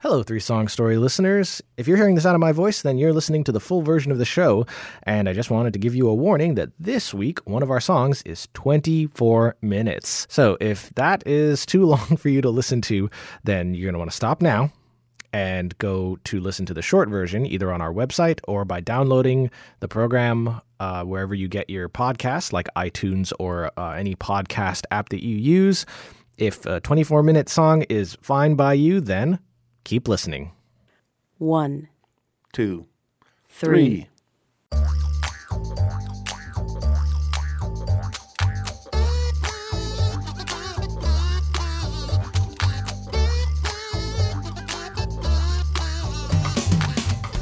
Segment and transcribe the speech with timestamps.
[0.00, 1.60] Hello, Three Song Story listeners.
[1.76, 4.12] If you're hearing this out of my voice, then you're listening to the full version
[4.12, 4.64] of the show.
[5.02, 7.80] And I just wanted to give you a warning that this week, one of our
[7.80, 10.28] songs is 24 minutes.
[10.30, 13.10] So if that is too long for you to listen to,
[13.42, 14.70] then you're going to want to stop now
[15.32, 19.50] and go to listen to the short version, either on our website or by downloading
[19.80, 25.08] the program uh, wherever you get your podcasts, like iTunes or uh, any podcast app
[25.08, 25.86] that you use.
[26.36, 29.40] If a 24 minute song is fine by you, then
[29.88, 30.52] Keep listening.
[31.38, 31.88] One,
[32.52, 32.84] two,
[33.48, 34.06] three.
[34.70, 34.78] three.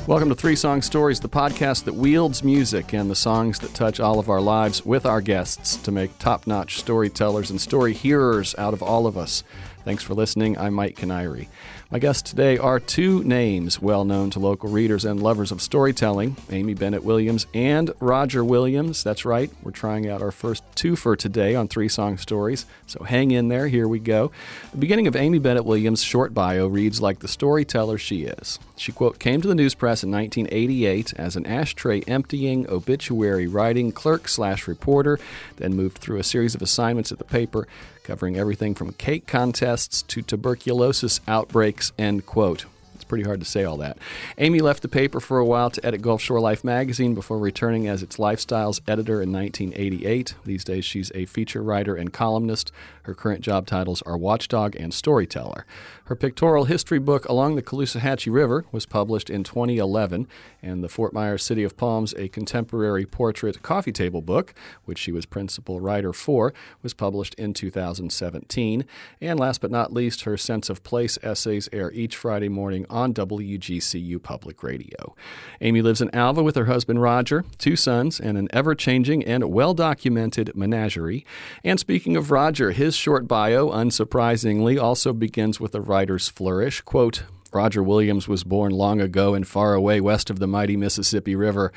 [0.06, 3.98] Welcome to Three Song Stories, the podcast that wields music and the songs that touch
[3.98, 8.54] all of our lives with our guests to make top notch storytellers and story hearers
[8.56, 9.42] out of all of us.
[9.84, 10.56] Thanks for listening.
[10.58, 11.48] I'm Mike Kiniry.
[11.88, 16.36] My guests today are two names well known to local readers and lovers of storytelling
[16.50, 19.04] Amy Bennett Williams and Roger Williams.
[19.04, 23.04] That's right, we're trying out our first two for today on Three Song Stories, so
[23.04, 23.68] hang in there.
[23.68, 24.32] Here we go.
[24.72, 28.58] The beginning of Amy Bennett Williams' short bio reads like the storyteller she is.
[28.76, 33.92] She, quote, came to the news press in 1988 as an ashtray emptying, obituary writing
[33.92, 35.20] clerk slash reporter,
[35.58, 37.68] then moved through a series of assignments at the paper
[38.06, 42.64] covering everything from cake contests to tuberculosis outbreaks, end quote.
[42.94, 43.98] It's pretty hard to say all that.
[44.38, 47.88] Amy left the paper for a while to edit Gulf Shore Life magazine before returning
[47.88, 50.34] as its lifestyles editor in 1988.
[50.44, 52.70] These days, she's a feature writer and columnist.
[53.02, 55.66] Her current job titles are watchdog and storyteller.
[56.06, 60.28] Her pictorial history book, Along the Caloosahatchee River, was published in 2011,
[60.62, 65.10] and the Fort Myers City of Palms, a contemporary portrait coffee table book, which she
[65.10, 68.84] was principal writer for, was published in 2017.
[69.20, 73.12] And last but not least, her Sense of Place essays air each Friday morning on
[73.12, 75.16] WGCU Public Radio.
[75.60, 79.50] Amy lives in Alva with her husband Roger, two sons, and an ever changing and
[79.52, 81.26] well documented menagerie.
[81.64, 86.82] And speaking of Roger, his short bio, unsurprisingly, also begins with a writer's flourish.
[86.82, 87.22] Quote,
[87.54, 91.72] Roger Williams was born long ago and far away west of the mighty Mississippi River,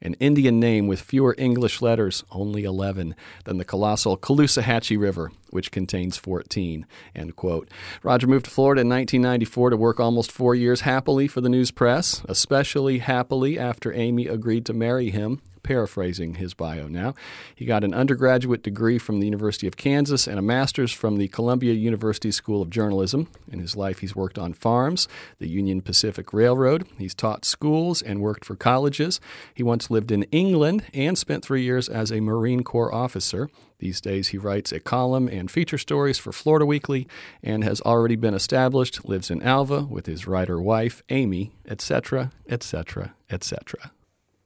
[0.00, 3.14] an Indian name with fewer English letters, only 11,
[3.44, 6.86] than the colossal Caloosahatchee River, which contains 14.
[7.14, 7.68] End quote.
[8.02, 11.70] Roger moved to Florida in 1994 to work almost four years happily for the news
[11.70, 17.14] press, especially happily after Amy agreed to marry him paraphrasing his bio now.
[17.54, 21.28] He got an undergraduate degree from the University of Kansas and a master's from the
[21.28, 23.28] Columbia University School of Journalism.
[23.50, 25.08] In his life, he's worked on farms,
[25.38, 26.86] the Union Pacific Railroad.
[26.98, 29.20] He's taught schools and worked for colleges.
[29.52, 33.48] He once lived in England and spent three years as a Marine Corps officer.
[33.78, 37.06] These days, he writes a column and feature stories for Florida Weekly
[37.42, 43.14] and has already been established, lives in Alva with his writer wife, Amy, etc., etc.,
[43.30, 43.90] etc.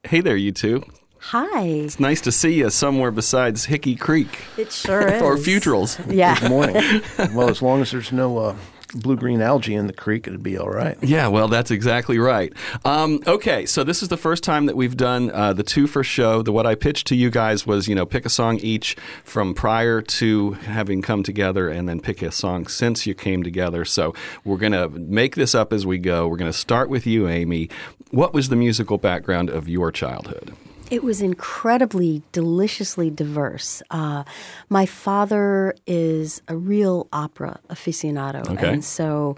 [0.05, 0.83] Hey there, you two.
[1.19, 1.65] Hi.
[1.65, 5.23] It's nice to see you somewhere besides Hickey Creek It sure is.
[5.23, 6.01] or Futrals.
[6.13, 6.41] Yeah.
[6.41, 7.03] Good morning.
[7.35, 8.57] well, as long as there's no uh,
[8.95, 10.97] blue green algae in the creek, it'd be all right.
[11.03, 12.53] Yeah, well, that's exactly right.
[12.85, 16.03] Um, okay, so this is the first time that we've done uh, the two for
[16.03, 16.43] show.
[16.43, 19.55] The what I pitched to you guys was, you know, pick a song each from
[19.55, 23.85] prior to having come together, and then pick a song since you came together.
[23.85, 24.15] So
[24.45, 26.29] we're gonna make this up as we go.
[26.29, 27.69] We're gonna start with you, Amy.
[28.11, 30.55] What was the musical background of your childhood?
[30.91, 33.83] It was incredibly deliciously diverse.
[33.91, 34.25] Uh,
[34.69, 38.49] my father is a real opera aficionado.
[38.51, 38.69] Okay.
[38.69, 39.37] And so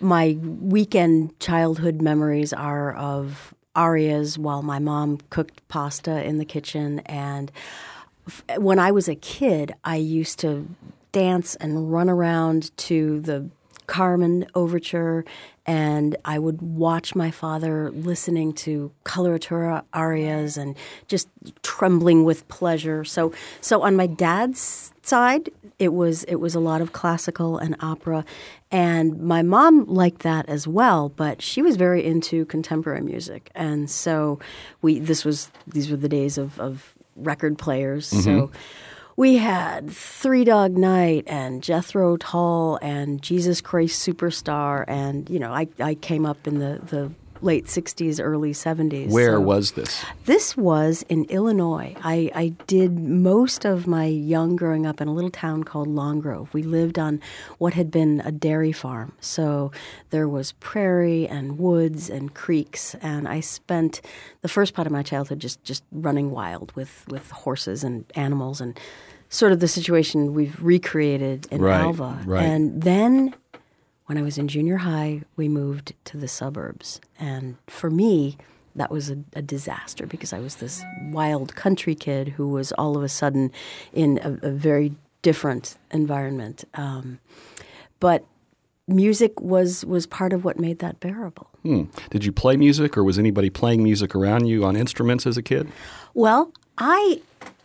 [0.00, 7.00] my weekend childhood memories are of arias while my mom cooked pasta in the kitchen.
[7.00, 7.52] And
[8.26, 10.66] f- when I was a kid, I used to
[11.12, 13.48] dance and run around to the
[13.86, 15.24] Carmen overture,
[15.66, 20.76] and I would watch my father listening to coloratura arias and
[21.08, 21.28] just
[21.62, 23.04] trembling with pleasure.
[23.04, 27.76] So, so on my dad's side, it was it was a lot of classical and
[27.80, 28.24] opera,
[28.70, 31.08] and my mom liked that as well.
[31.08, 34.38] But she was very into contemporary music, and so
[34.82, 38.06] we this was these were the days of, of record players.
[38.06, 38.54] So mm-hmm.
[39.16, 45.52] We had Three Dog Night and Jethro Tull and Jesus Christ Superstar, and you know,
[45.52, 47.12] I, I came up in the, the
[47.44, 49.10] late '60s, early '70s.
[49.10, 50.04] Where so- was this?
[50.24, 50.56] this?
[50.56, 51.94] Was in Illinois.
[52.02, 56.20] I, I did most of my young growing up in a little town called Long
[56.20, 56.52] Grove.
[56.54, 57.20] We lived on
[57.58, 59.70] what had been a dairy farm, so
[60.10, 64.00] there was prairie and woods and creeks, and I spent
[64.42, 68.60] the first part of my childhood just just running wild with with horses and animals
[68.60, 68.78] and
[69.28, 72.20] sort of the situation we've recreated in Right, Alva.
[72.24, 72.44] right.
[72.44, 73.34] And then
[74.06, 77.00] when I was in junior high, we moved to the suburbs.
[77.18, 78.36] And for me,
[78.74, 82.96] that was a, a, disaster because I was this wild country kid who was all
[82.96, 83.52] of a sudden
[83.92, 86.64] in a, a very different environment.
[86.74, 87.20] Um,
[88.00, 88.24] but
[88.86, 91.48] music was was part of what made that bearable.
[91.62, 91.84] Hmm.
[92.10, 95.42] Did you play music, or was anybody playing music around you on instruments as a
[95.42, 95.70] kid?
[96.12, 97.22] Well, I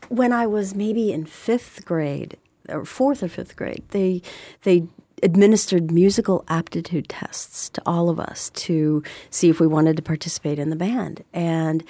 [0.09, 2.37] when I was maybe in fifth grade
[2.69, 4.21] or fourth or fifth grade, they
[4.61, 4.87] they
[5.23, 10.59] administered musical aptitude tests to all of us to see if we wanted to participate
[10.59, 11.23] in the band.
[11.33, 11.83] And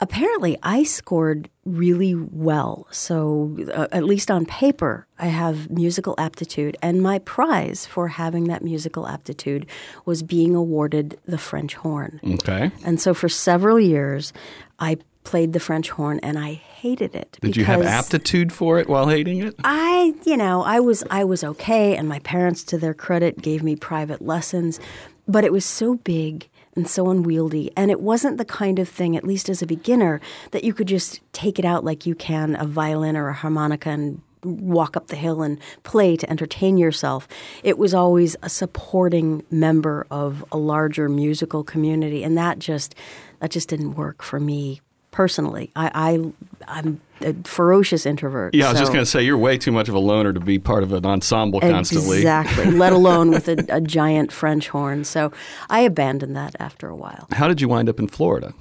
[0.00, 2.86] apparently, I scored really well.
[2.90, 6.76] So, uh, at least on paper, I have musical aptitude.
[6.82, 9.66] And my prize for having that musical aptitude
[10.04, 12.20] was being awarded the French horn.
[12.24, 12.70] Okay.
[12.84, 14.32] And so, for several years,
[14.78, 14.98] I
[15.28, 17.36] played the French horn and I hated it.
[17.42, 19.54] Did you have aptitude for it while hating it?
[19.62, 23.62] I, you know, I was I was okay and my parents to their credit gave
[23.62, 24.80] me private lessons,
[25.26, 29.16] but it was so big and so unwieldy and it wasn't the kind of thing
[29.18, 30.18] at least as a beginner
[30.52, 33.90] that you could just take it out like you can a violin or a harmonica
[33.90, 37.28] and walk up the hill and play to entertain yourself.
[37.62, 42.94] It was always a supporting member of a larger musical community and that just
[43.40, 44.80] that just didn't work for me
[45.10, 45.70] personally.
[45.74, 46.32] I,
[46.68, 48.54] I am a ferocious introvert.
[48.54, 48.82] Yeah, I was so.
[48.82, 50.92] just going to say you're way too much of a loner to be part of
[50.92, 52.18] an ensemble constantly.
[52.18, 55.04] Exactly, let alone with a, a giant French horn.
[55.04, 55.32] So
[55.70, 57.26] I abandoned that after a while.
[57.32, 58.54] How did you wind up in Florida?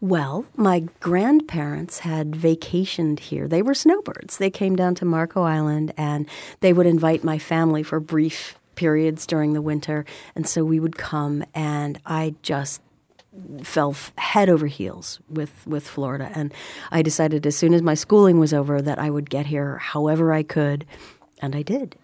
[0.00, 3.46] Well, my grandparents had vacationed here.
[3.46, 4.38] They were snowbirds.
[4.38, 6.28] They came down to Marco Island and
[6.58, 10.04] they would invite my family for brief periods during the winter.
[10.34, 12.80] And so we would come, and I just
[13.62, 16.30] fell head over heels with, with Florida.
[16.34, 16.52] And
[16.90, 20.32] I decided as soon as my schooling was over that I would get here however
[20.32, 20.84] I could,
[21.40, 21.96] and I did.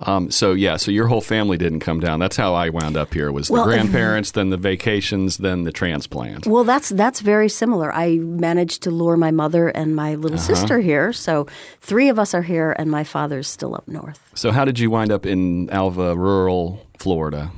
[0.00, 2.20] Um, so yeah, so your whole family didn't come down.
[2.20, 3.32] That's how I wound up here.
[3.32, 6.46] Was the well, grandparents, then the vacations, then the transplant.
[6.46, 7.92] Well, that's that's very similar.
[7.92, 10.46] I managed to lure my mother and my little uh-huh.
[10.54, 11.46] sister here, so
[11.80, 14.20] three of us are here, and my father's still up north.
[14.34, 17.50] So how did you wind up in Alva, rural Florida?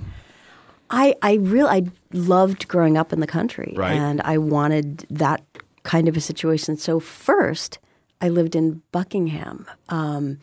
[0.90, 3.92] I I really I loved growing up in the country, right.
[3.92, 5.42] and I wanted that
[5.82, 6.76] kind of a situation.
[6.76, 7.78] So first,
[8.20, 9.66] I lived in Buckingham.
[9.88, 10.38] Um,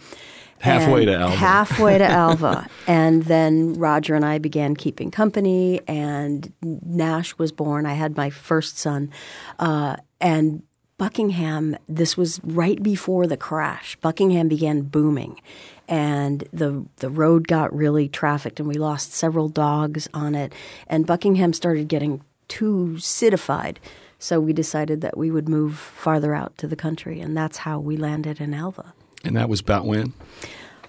[0.60, 1.36] halfway to Alva.
[1.36, 2.68] Halfway to Alva.
[2.88, 7.86] and then Roger and I began keeping company, and Nash was born.
[7.86, 9.12] I had my first son.
[9.60, 10.64] Uh, and
[10.98, 13.98] Buckingham, this was right before the crash.
[13.98, 15.42] Buckingham began booming
[15.88, 20.54] and the the road got really trafficked and we lost several dogs on it
[20.88, 23.80] and Buckingham started getting too citified
[24.24, 27.78] so we decided that we would move farther out to the country and that's how
[27.80, 28.94] we landed in Alva.
[29.26, 30.14] And that was about when?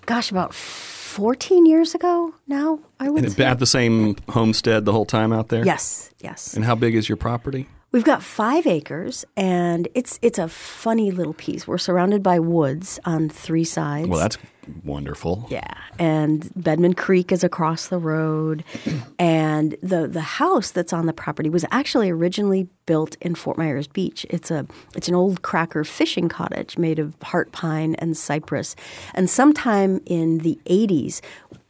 [0.06, 3.44] Gosh, about 14 years ago now, I would and say.
[3.44, 5.64] At the same homestead the whole time out there?
[5.64, 6.55] Yes, yes.
[6.55, 7.69] And how big is your property?
[7.94, 11.69] We've got five acres, and it's it's a funny little piece.
[11.69, 14.08] We're surrounded by woods on three sides.
[14.08, 14.37] Well, that's
[14.82, 15.46] wonderful.
[15.49, 18.64] Yeah, and Bedman Creek is across the road,
[19.20, 23.87] and the the house that's on the property was actually originally built in Fort Myers
[23.87, 24.26] Beach.
[24.29, 28.75] It's a it's an old cracker fishing cottage made of heart pine and cypress.
[29.14, 31.20] And sometime in the 80s,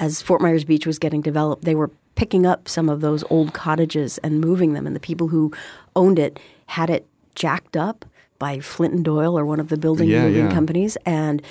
[0.00, 3.52] as Fort Myers Beach was getting developed, they were picking up some of those old
[3.52, 4.86] cottages and moving them.
[4.86, 5.52] And the people who
[5.96, 8.04] owned it had it jacked up
[8.38, 10.52] by Flint and Doyle or one of the building yeah, moving yeah.
[10.52, 11.42] companies and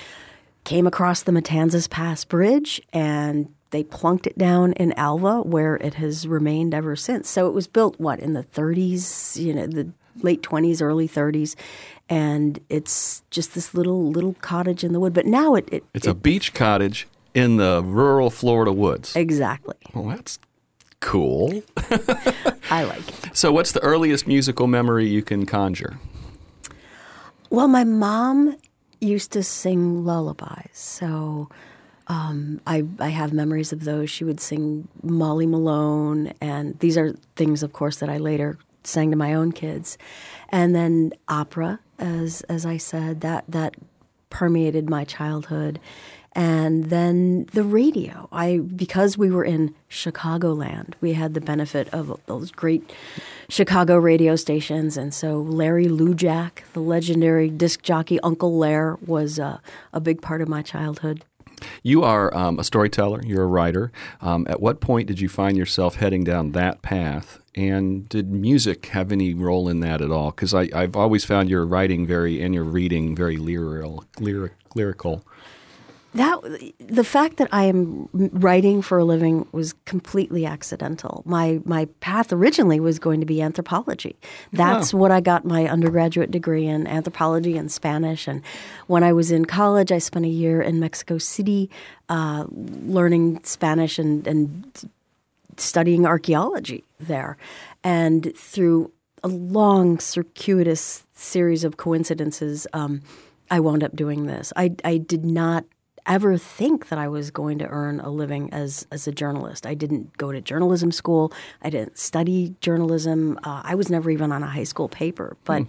[0.63, 5.95] came across the Matanzas Pass Bridge and they plunked it down in Alva where it
[5.95, 7.29] has remained ever since.
[7.29, 9.89] So it was built what in the 30s, you know, the
[10.21, 11.55] late 20s, early 30s
[12.09, 15.13] and it's just this little little cottage in the wood.
[15.13, 19.15] But now it, it It's it, a beach cottage in the rural Florida woods.
[19.15, 19.75] Exactly.
[19.93, 20.39] Well, that's
[21.03, 21.61] cool.
[22.71, 23.37] I like it.
[23.37, 25.99] So, what's the earliest musical memory you can conjure?
[27.49, 28.55] Well, my mom
[28.99, 31.49] used to sing lullabies, so
[32.07, 34.09] um, I, I have memories of those.
[34.09, 39.11] She would sing Molly Malone, and these are things, of course, that I later sang
[39.11, 39.97] to my own kids.
[40.49, 43.75] And then opera, as as I said, that that
[44.29, 45.79] permeated my childhood
[46.35, 48.27] and then the radio.
[48.31, 52.91] I because we were in Chicagoland, we had the benefit of those great
[53.49, 59.59] Chicago radio stations, and so Larry Lujack, the legendary disc jockey Uncle Lar, was uh,
[59.91, 61.23] a big part of my childhood.
[61.81, 63.21] You are um, a storyteller.
[63.23, 63.91] You're a writer.
[64.21, 67.39] Um, at what point did you find yourself heading down that path?
[67.55, 70.31] And did music have any role in that at all?
[70.31, 74.05] Because I've always found your writing very and your reading very lyrical.
[74.75, 75.23] Lyrical.
[76.15, 76.41] That
[76.79, 81.23] the fact that I am writing for a living was completely accidental.
[81.25, 84.15] My my path originally was going to be anthropology.
[84.51, 88.27] That's what I got my undergraduate degree in anthropology and Spanish.
[88.27, 88.43] And
[88.87, 91.69] when I was in college, I spent a year in Mexico City
[92.09, 94.89] uh, learning Spanish and and
[95.57, 97.37] studying archaeology there.
[97.83, 98.91] And through
[99.23, 103.01] a long circuitous series of coincidences, um,
[103.49, 104.53] I wound up doing this.
[104.55, 105.65] I I did not
[106.05, 109.65] ever think that I was going to earn a living as as a journalist.
[109.65, 111.33] I didn't go to journalism school.
[111.61, 113.39] I didn't study journalism.
[113.43, 115.37] Uh, I was never even on a high school paper.
[115.45, 115.65] But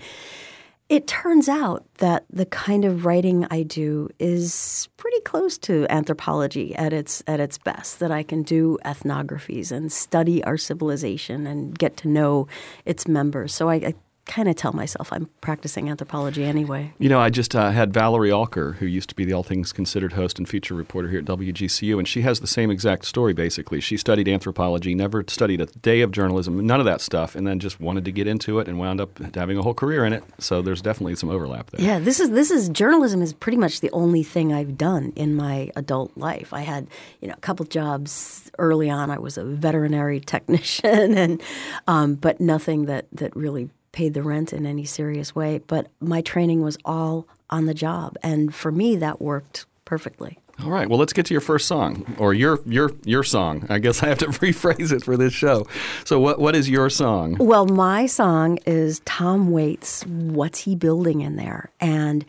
[0.89, 6.75] it turns out that the kind of writing I do is pretty close to anthropology
[6.75, 8.01] at its at its best.
[8.01, 12.49] That I can do ethnographies and study our civilization and get to know
[12.85, 13.55] its members.
[13.55, 13.95] So I, I
[14.27, 16.93] kind of tell myself I'm practicing anthropology anyway.
[16.99, 19.73] You know, I just uh, had Valerie Alker, who used to be the All Things
[19.73, 23.33] Considered host and feature reporter here at WGCU, and she has the same exact story
[23.33, 23.81] basically.
[23.81, 27.59] She studied anthropology, never studied a day of journalism, none of that stuff, and then
[27.59, 30.25] just wanted to get into it and wound up having a whole career in it.
[30.39, 31.85] So there's definitely some overlap there.
[31.85, 35.35] Yeah, this is this is journalism is pretty much the only thing I've done in
[35.35, 36.53] my adult life.
[36.53, 36.87] I had
[37.21, 39.11] you know a couple jobs early on.
[39.11, 41.43] I was a veterinary technician, and
[41.87, 45.61] um, but nothing that that really paid the rent in any serious way.
[45.67, 50.39] But my training was all on the job, and for me that worked perfectly.
[50.63, 50.89] All right.
[50.89, 53.67] Well, let's get to your first song, or your your your song.
[53.69, 55.67] I guess I have to rephrase it for this show.
[56.05, 57.37] So, what what is your song?
[57.39, 60.07] Well, my song is Tom Waits.
[60.07, 61.71] What's he building in there?
[61.81, 62.25] And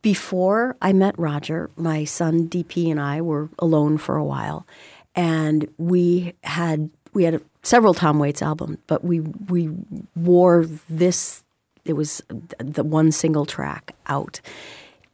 [0.00, 4.66] before I met Roger, my son DP and I were alone for a while,
[5.14, 9.70] and we had we had several Tom Waits albums, but we we
[10.16, 11.44] wore this.
[11.84, 12.22] It was
[12.58, 14.40] the one single track out.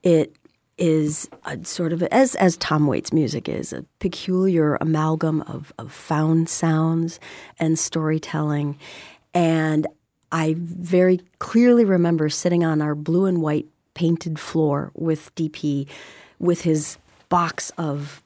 [0.02, 0.34] It
[0.76, 5.92] is a sort of as as Tom Waits music is a peculiar amalgam of, of
[5.92, 7.18] found sounds
[7.58, 8.78] and storytelling,
[9.34, 9.86] and
[10.30, 15.88] I very clearly remember sitting on our blue and white painted floor with DP,
[16.38, 18.22] with his box of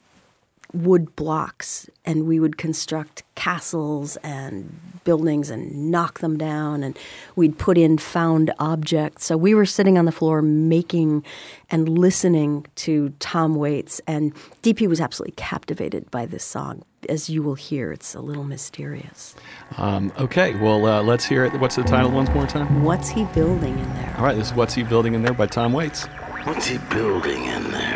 [0.75, 6.97] wood blocks and we would construct castles and buildings and knock them down and
[7.37, 11.25] we'd put in found objects so we were sitting on the floor making
[11.71, 17.43] and listening to tom waits and dp was absolutely captivated by this song as you
[17.43, 19.35] will hear it's a little mysterious
[19.79, 20.55] Um, okay.
[20.55, 21.53] Well, uh, let's hear it.
[21.59, 22.85] What's the title once more time?
[22.85, 24.37] what's he building in there All right.
[24.37, 26.05] This is What's He Building in There by Tom Waits.
[26.45, 27.92] What's he building in there?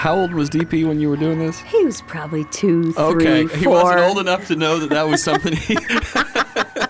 [0.00, 1.60] How old was DP when you were doing this?
[1.60, 5.02] he was probably two three Okay, four he wasn't old enough to know that that
[5.06, 5.76] was something he, he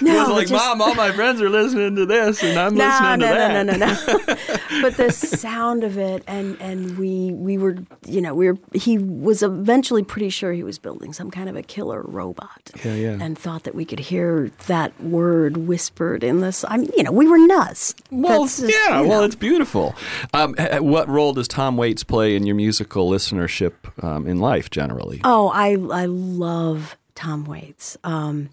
[0.00, 2.86] no, was like, just- "Mom, all my friends are listening to this, and I'm no,
[2.86, 4.82] listening no, to that." no, no, no, no.
[4.82, 7.76] but the sound of it, and and we we were,
[8.06, 8.58] you know, we were.
[8.74, 12.70] He was eventually pretty sure he was building some kind of a killer robot.
[12.84, 13.18] Yeah, yeah.
[13.20, 16.64] And thought that we could hear that word whispered in this.
[16.68, 17.94] I mean, you know, we were nuts.
[18.10, 19.94] Well, just, yeah, you well, it's beautiful.
[20.34, 23.72] Um, what role does Tom Waits play in your musical listenership
[24.02, 25.20] um, in life generally?
[25.24, 27.96] Oh, I I love Tom Waits.
[28.04, 28.50] Um,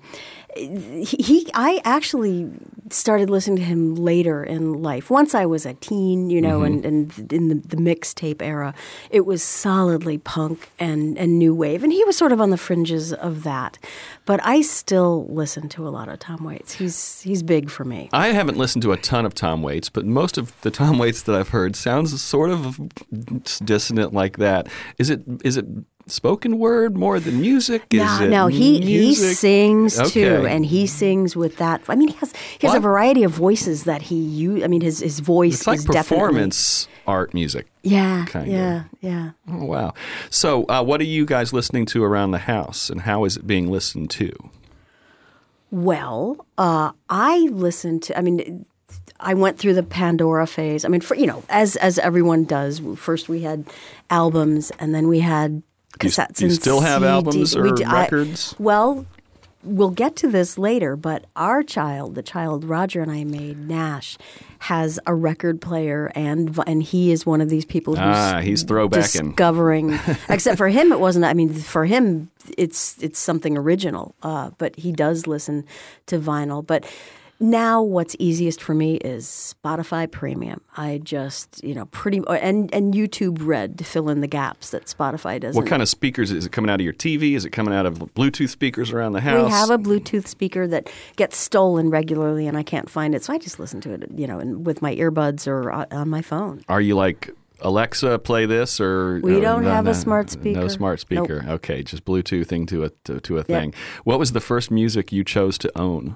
[0.55, 2.50] he, I actually
[2.89, 5.10] started listening to him later in life.
[5.10, 6.86] Once I was a teen, you know, mm-hmm.
[6.86, 8.74] and, and in the, the mixtape era,
[9.10, 12.57] it was solidly punk and, and new wave, and he was sort of on the
[12.57, 13.79] fringes of that.
[14.25, 16.74] But I still listen to a lot of Tom Waits.
[16.74, 18.10] He's he's big for me.
[18.13, 21.24] I haven't listened to a ton of Tom Waits, but most of the Tom Waits
[21.24, 22.79] that I've heard sounds sort of
[23.65, 24.67] dissonant like that.
[24.98, 25.65] Is it is it
[26.07, 27.83] spoken word more than music?
[27.91, 29.38] Is No, no, he he music?
[29.38, 31.81] sings too, and he sings with that.
[31.88, 34.63] I mean, he has he has a variety of voices that he use.
[34.63, 37.67] I mean, his his voice It's like is definitely performance art music.
[37.83, 38.50] Yeah, kinda.
[38.51, 39.31] yeah, yeah.
[39.51, 39.93] Oh, wow.
[40.29, 43.45] So, uh, what are you guys listening to around the house, and how is it
[43.45, 44.31] being listened to?
[45.72, 48.17] Well, uh, I listened to.
[48.17, 48.65] I mean,
[49.19, 50.86] I went through the Pandora phase.
[50.86, 52.81] I mean, for, you know, as as everyone does.
[52.95, 53.65] First, we had
[54.10, 55.63] albums, and then we had
[56.00, 56.36] Do you cassettes.
[56.38, 57.08] do you and still have CDs.
[57.10, 58.56] albums We or d- I- records?
[58.60, 59.06] well,
[59.64, 60.96] we'll get to this later.
[60.96, 64.18] But our child, the child Roger and I made, Nash,
[64.60, 68.64] has a record player, and and he is one of these people who's Ah, he's
[68.66, 68.92] throwbacking.
[69.30, 70.00] discovering.
[70.30, 71.26] except for him, it wasn't.
[71.26, 74.16] I mean, for him, it's it's something original.
[74.24, 75.66] Uh, but he does listen
[76.08, 76.66] to vinyl.
[76.66, 76.86] But
[77.40, 79.25] Now, what's easiest for me is
[79.66, 80.62] Spotify Premium.
[80.78, 84.86] I just, you know, pretty and and YouTube Red to fill in the gaps that
[84.86, 85.60] Spotify doesn't.
[85.62, 87.36] What kind of speakers is it coming out of your TV?
[87.36, 89.44] Is it coming out of Bluetooth speakers around the house?
[89.46, 93.34] We have a Bluetooth speaker that gets stolen regularly, and I can't find it, so
[93.34, 96.22] I just listen to it, you know, in, with my earbuds or uh, on my
[96.22, 96.62] phone.
[96.70, 100.40] Are you like Alexa, play this, or We don't no, have a no, smart No
[100.40, 100.70] speaker.
[100.70, 101.28] smart Nope.
[101.28, 101.46] speaker.
[101.50, 103.48] Okay, just Bluetoothing to a to, to a Yep.
[103.48, 103.74] thing.
[104.04, 106.16] What was the first music you chose to own?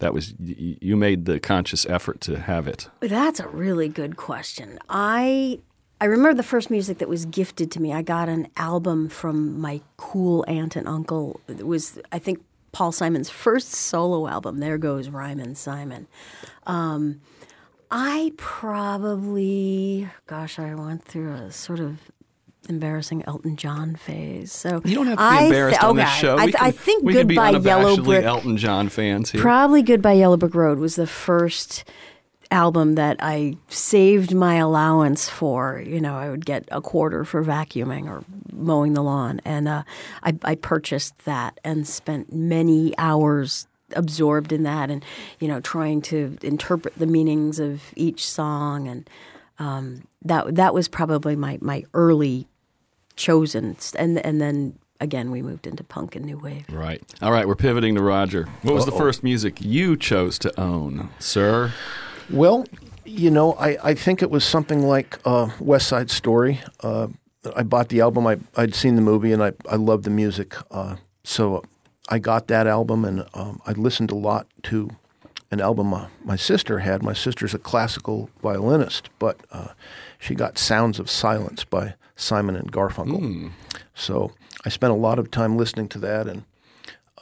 [0.00, 2.88] That was you made the conscious effort to have it.
[3.00, 4.78] That's a really good question.
[4.88, 5.60] I
[6.00, 7.92] I remember the first music that was gifted to me.
[7.92, 11.40] I got an album from my cool aunt and uncle.
[11.48, 12.42] It was I think
[12.72, 14.58] Paul Simon's first solo album.
[14.58, 16.06] There goes Rhymin' Simon.
[16.66, 17.20] Um,
[17.90, 22.12] I probably, gosh, I went through a sort of
[22.70, 24.52] embarrassing Elton John phase.
[24.52, 26.38] So You don't have to be I embarrassed on this show.
[26.38, 28.24] I, th- I think can Goodbye Yellow Brick.
[28.24, 29.42] Elton John fans here.
[29.42, 31.84] Probably Goodbye Yellow Brick Road was the first
[32.50, 35.82] album that I saved my allowance for.
[35.86, 39.40] You know, I would get a quarter for vacuuming or mowing the lawn.
[39.44, 39.82] And uh,
[40.22, 45.04] I, I purchased that and spent many hours absorbed in that and,
[45.38, 48.88] you know, trying to interpret the meanings of each song.
[48.88, 49.10] And
[49.58, 52.48] um, that, that was probably my, my early
[53.20, 53.76] chosen.
[53.98, 56.64] And, and then again, we moved into punk and new wave.
[56.70, 57.02] Right.
[57.22, 58.48] All right, we're pivoting to Roger.
[58.62, 61.72] What was the first music you chose to own, sir?
[62.30, 62.66] Well,
[63.04, 66.60] you know, I, I think it was something like uh, West Side Story.
[66.80, 67.08] Uh,
[67.54, 68.26] I bought the album.
[68.26, 70.54] I, I'd seen the movie and I, I loved the music.
[70.70, 71.62] Uh, so
[72.08, 74.90] I got that album and um, I listened a lot to
[75.50, 77.02] an album my, my sister had.
[77.02, 79.68] My sister's a classical violinist, but uh,
[80.18, 83.50] she got Sounds of Silence by Simon and Garfunkel.
[83.94, 84.32] So
[84.64, 86.44] I spent a lot of time listening to that and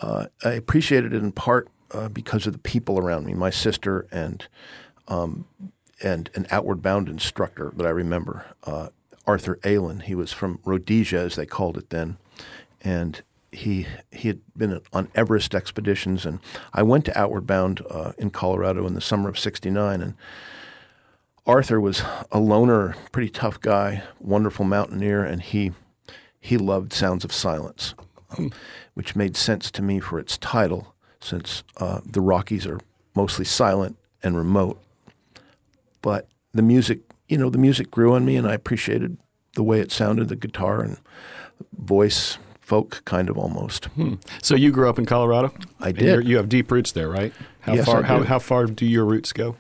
[0.01, 4.07] uh, I appreciated it in part uh, because of the people around me, my sister
[4.11, 4.47] and
[5.09, 5.47] um,
[6.03, 8.89] and an outward bound instructor that I remember, uh,
[9.27, 10.03] Arthur Aylan.
[10.03, 12.19] He was from Rhodesia, as they called it then,
[12.83, 16.25] and he he had been on Everest expeditions.
[16.25, 16.41] And
[16.73, 20.15] I went to Outward Bound uh, in Colorado in the summer of '69, and
[21.49, 25.73] Arthur was a loner, pretty tough guy, wonderful mountaineer, and he
[26.41, 27.95] he loved Sounds of Silence,
[28.37, 28.53] um,
[28.95, 32.79] which made sense to me for its title, since uh, the Rockies are
[33.17, 34.81] mostly silent and remote.
[36.03, 39.17] But the music, you know, the music grew on me, and I appreciated
[39.55, 40.99] the way it sounded, the guitar and
[41.77, 43.89] voice, folk kind of almost.
[44.43, 45.53] So you grew up in Colorado?
[45.81, 46.29] I did.
[46.29, 47.33] you have deep roots there, right?
[47.61, 48.05] How Yes, far?
[48.05, 48.25] I How, do.
[48.25, 49.57] how far do your roots go?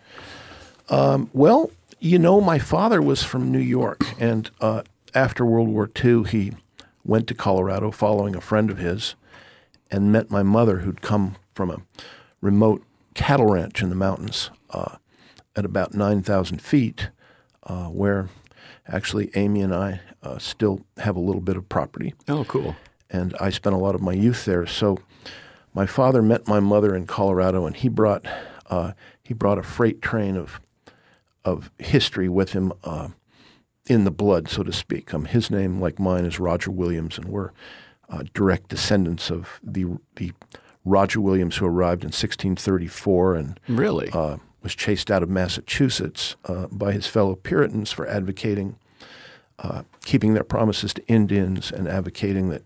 [1.32, 4.82] Well, you know, my father was from New York, and uh,
[5.14, 6.52] after World War II, he
[7.04, 9.14] went to Colorado following a friend of his
[9.90, 11.78] and met my mother, who'd come from a
[12.40, 12.82] remote
[13.14, 14.96] cattle ranch in the mountains uh,
[15.56, 17.08] at about 9,000 feet,
[17.64, 18.28] uh, where
[18.86, 22.76] actually Amy and I uh, still have a little bit of property Oh, cool.
[23.10, 24.66] and I spent a lot of my youth there.
[24.66, 24.98] So
[25.74, 28.24] my father met my mother in Colorado, and he brought
[28.70, 30.60] uh, he brought a freight train of
[31.44, 33.08] of history with him uh,
[33.86, 35.14] in the blood, so to speak.
[35.14, 37.50] Um, his name, like mine, is Roger Williams, and we're
[38.08, 40.32] uh, direct descendants of the the
[40.84, 44.08] Roger Williams who arrived in 1634 and Really?
[44.12, 48.76] uh, was chased out of Massachusetts uh, by his fellow Puritans for advocating
[49.58, 52.62] uh, keeping their promises to Indians and advocating that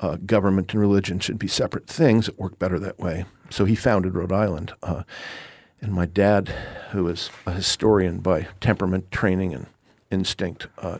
[0.00, 2.26] uh, government and religion should be separate things.
[2.26, 3.26] It worked better that way.
[3.50, 4.72] So he founded Rhode Island.
[4.82, 5.02] Uh,
[5.84, 6.48] and my dad,
[6.92, 9.66] who is a historian by temperament, training, and
[10.10, 10.96] instinct, uh,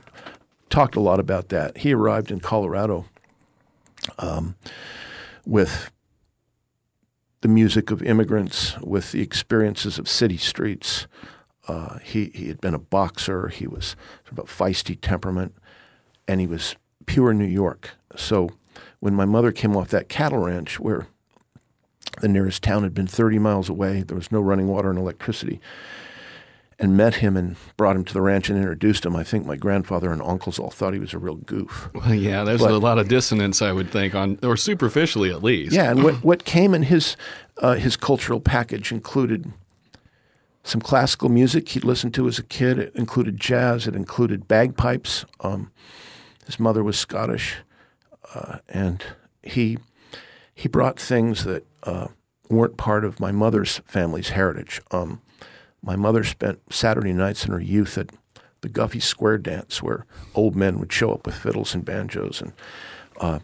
[0.68, 1.78] talked a lot about that.
[1.78, 3.06] He arrived in Colorado
[4.18, 4.56] um,
[5.46, 5.90] with
[7.40, 11.06] the music of immigrants, with the experiences of city streets.
[11.66, 13.48] Uh, he, he had been a boxer.
[13.48, 15.54] He was sort of a feisty temperament,
[16.28, 17.92] and he was pure New York.
[18.16, 18.50] So
[19.00, 21.06] when my mother came off that cattle ranch where
[22.20, 25.60] the nearest town had been 30 miles away, there was no running water and electricity,
[26.78, 29.56] and met him and brought him to the ranch and introduced him, I think my
[29.56, 31.88] grandfather and uncles all thought he was a real goof.
[31.94, 35.42] well, yeah, there's but- a lot of dissonance, I would think, on or superficially at
[35.42, 35.72] least.
[35.72, 37.16] Yeah, and what, what came in his
[37.58, 39.52] uh, his cultural package included
[40.64, 42.78] some classical music he'd listened to as a kid.
[42.78, 43.86] It included jazz.
[43.86, 45.24] It included bagpipes.
[45.40, 45.70] Um,
[46.46, 47.56] his mother was Scottish,
[48.34, 49.04] uh, and
[49.42, 49.78] he
[50.54, 52.08] he brought things that uh,
[52.48, 54.80] weren't part of my mother's family's heritage.
[54.90, 55.20] Um,
[55.82, 58.10] my mother spent Saturday nights in her youth at
[58.62, 62.52] the Guffey Square dance, where old men would show up with fiddles and banjos, and
[63.20, 63.38] uh,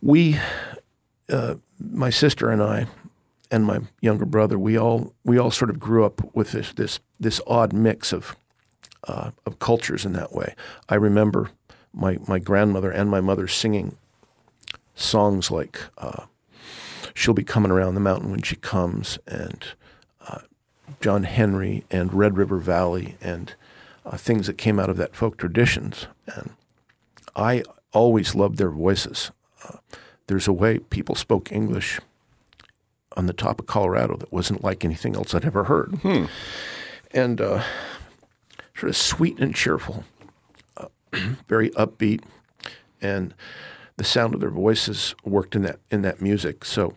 [0.00, 0.38] we,
[1.28, 2.86] uh, my sister and I,
[3.50, 7.00] and my younger brother, we all we all sort of grew up with this this
[7.18, 8.36] this odd mix of
[9.08, 10.54] uh, of cultures in that way.
[10.88, 11.50] I remember
[11.92, 13.96] my my grandmother and my mother singing
[14.94, 16.26] songs like uh,
[17.14, 19.64] "She'll Be Coming Around the Mountain When She Comes" and
[20.26, 20.40] uh,
[21.00, 23.54] John Henry and Red River Valley and
[24.04, 26.06] uh, things that came out of that folk traditions.
[26.26, 26.50] And
[27.34, 29.30] I always loved their voices.
[29.66, 29.78] Uh,
[30.26, 32.00] there's a way people spoke English
[33.16, 36.00] on the top of Colorado that wasn't like anything else I'd ever heard.
[37.12, 37.62] And uh,
[38.76, 40.04] sort of sweet and cheerful,
[40.76, 40.88] uh,
[41.48, 42.22] very upbeat,
[43.00, 43.34] and
[43.96, 46.64] the sound of their voices worked in that in that music.
[46.64, 46.94] So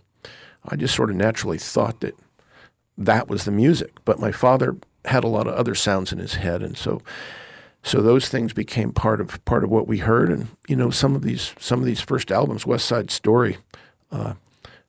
[0.68, 2.16] I just sort of naturally thought that
[2.98, 4.04] that was the music.
[4.06, 7.02] But my father had a lot of other sounds in his head, and so
[7.84, 10.30] so those things became part of part of what we heard.
[10.30, 13.58] And you know, some of these some of these first albums, West Side Story,
[14.12, 14.34] uh,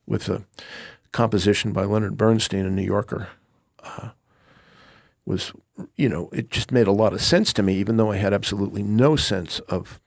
[0.07, 0.43] with a
[1.12, 3.29] composition by Leonard Bernstein, a New Yorker,
[3.83, 4.11] uh,
[5.25, 5.53] was
[5.97, 8.35] you know it just made a lot of sense to me, even though I had
[8.35, 10.01] absolutely no sense of.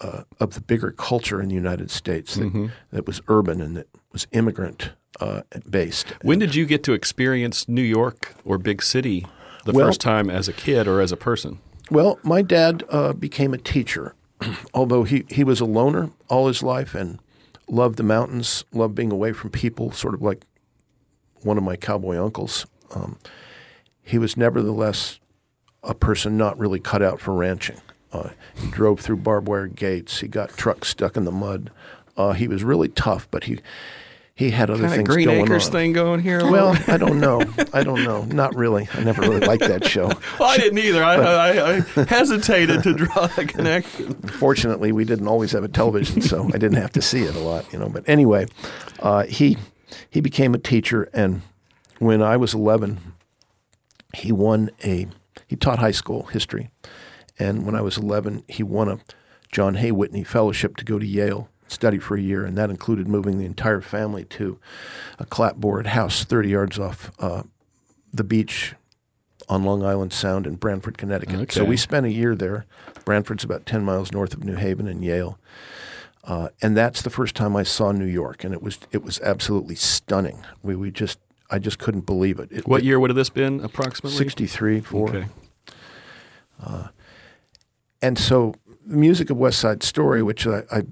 [0.00, 2.52] Uh, of the bigger culture in the United States that,
[2.92, 6.12] that was urban and that was immigrant uh, based.
[6.22, 9.26] When did you get to experience New York or big city
[9.64, 11.58] the Well- first time as a kid or as a person?
[11.90, 14.14] Well, my dad uh, became a teacher,
[14.74, 17.18] although he, he was a loner all his life and
[17.68, 20.44] loved the mountains, loved being away from people, sort of like
[21.42, 22.66] one of my cowboy uncles.
[22.94, 23.18] Um,
[24.02, 25.18] he was nevertheless
[25.82, 27.80] a person not really cut out for ranching.
[28.12, 30.20] Uh, he drove through barbed wire gates.
[30.20, 31.70] He got trucks stuck in the mud.
[32.16, 33.60] Uh, he was really tough, but he
[34.38, 35.72] he had other Kind of things Green going Acres on.
[35.72, 36.48] thing going here?
[36.48, 36.78] Well.
[36.86, 37.42] I don't know.
[37.72, 38.22] I don't know.
[38.22, 38.88] Not really.
[38.94, 40.12] I never really liked that show.
[40.38, 41.02] Well, I didn't either.
[41.02, 44.14] I, I, I hesitated to draw the connection.
[44.14, 47.40] Fortunately, we didn't always have a television, so I didn't have to see it a
[47.40, 47.88] lot, you know.
[47.88, 48.46] But anyway,
[49.00, 49.56] uh, he
[50.08, 51.42] he became a teacher, and
[51.98, 53.00] when I was 11,
[54.14, 55.08] he won a
[55.48, 56.70] he taught high school history,
[57.40, 59.00] and when I was 11, he won a
[59.50, 63.08] John Hay Whitney Fellowship to go to Yale study for a year, and that included
[63.08, 64.58] moving the entire family to
[65.18, 67.42] a clapboard house 30 yards off uh,
[68.12, 68.74] the beach
[69.48, 71.52] on Long Island Sound in Branford, Connecticut.
[71.52, 72.66] So we spent a year there.
[73.04, 75.38] Branford's about 10 miles north of New Haven and Yale.
[76.24, 79.18] Uh, and that's the first time I saw New York, and it was it was
[79.20, 80.44] absolutely stunning.
[80.62, 81.18] We we just
[81.50, 82.52] I just couldn't believe it.
[82.52, 84.18] it What year would have this been approximately?
[84.18, 85.08] 63, 4.
[85.08, 85.26] Okay.
[88.02, 88.54] And so
[88.86, 90.82] the music of West Side Story, which I, I,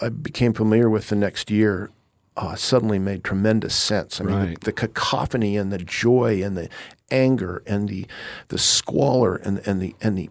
[0.00, 1.90] I became familiar with the next year,
[2.36, 4.20] uh, suddenly made tremendous sense.
[4.20, 4.60] I mean, Right.
[4.60, 6.68] the, the cacophony and the joy and the
[7.10, 8.06] anger and the
[8.48, 10.30] the squalor and and the and the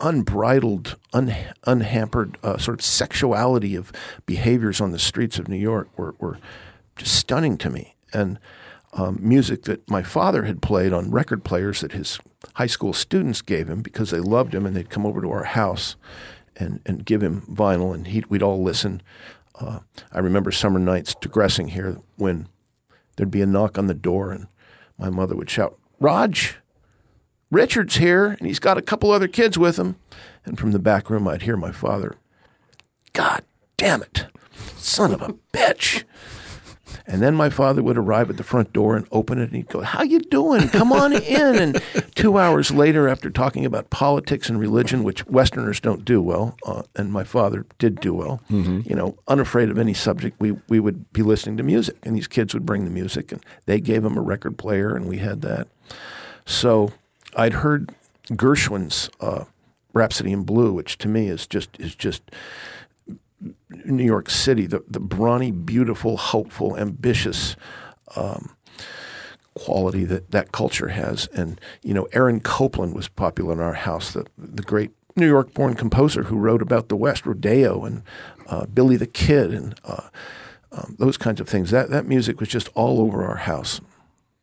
[0.00, 3.92] unbridled, un, unhampered uh, sort of sexuality of
[4.26, 6.38] behaviors on the streets of New York were, were
[6.96, 7.94] just stunning to me.
[8.12, 8.38] And
[8.92, 12.18] um, music that my father had played on record players that his
[12.54, 15.44] high school students gave him because they loved him and they'd come over to our
[15.44, 15.96] house
[16.58, 19.02] and, and give him vinyl and he'd, we'd all listen.
[19.54, 19.80] Uh,
[20.12, 22.48] I remember summer nights digressing here when
[23.16, 24.46] there'd be a knock on the door and
[24.98, 26.36] my mother would shout, Rog,
[27.50, 29.96] Richard's here and he's got a couple other kids with him.
[30.44, 32.16] And from the back room, I'd hear my father,
[33.12, 33.42] God
[33.76, 34.26] damn it,
[34.76, 36.04] son of a bitch.
[37.06, 39.68] And then my father would arrive at the front door and open it, and he'd
[39.68, 40.68] go, "How you doing?
[40.68, 41.82] Come on in." And
[42.14, 46.82] two hours later, after talking about politics and religion, which Westerners don't do well, uh,
[46.96, 51.12] and my father did do well, you know, unafraid of any subject, we we would
[51.12, 54.16] be listening to music, and these kids would bring the music, and they gave him
[54.16, 55.68] a record player, and we had that.
[56.46, 56.92] So
[57.36, 57.92] I'd heard
[58.30, 59.44] Gershwin's uh,
[59.92, 62.22] Rhapsody in Blue, which to me is just is just
[63.88, 67.56] New York City, the, the brawny, beautiful, hopeful, ambitious
[68.16, 68.54] um,
[69.54, 71.26] quality that that culture has.
[71.28, 75.52] And, you know, Aaron Copland was popular in our house, the, the great New York
[75.52, 78.02] born composer who wrote about the West, Rodeo and
[78.46, 80.08] uh, Billy the Kid and uh,
[80.70, 81.70] um, those kinds of things.
[81.70, 83.80] That, that music was just all over our house.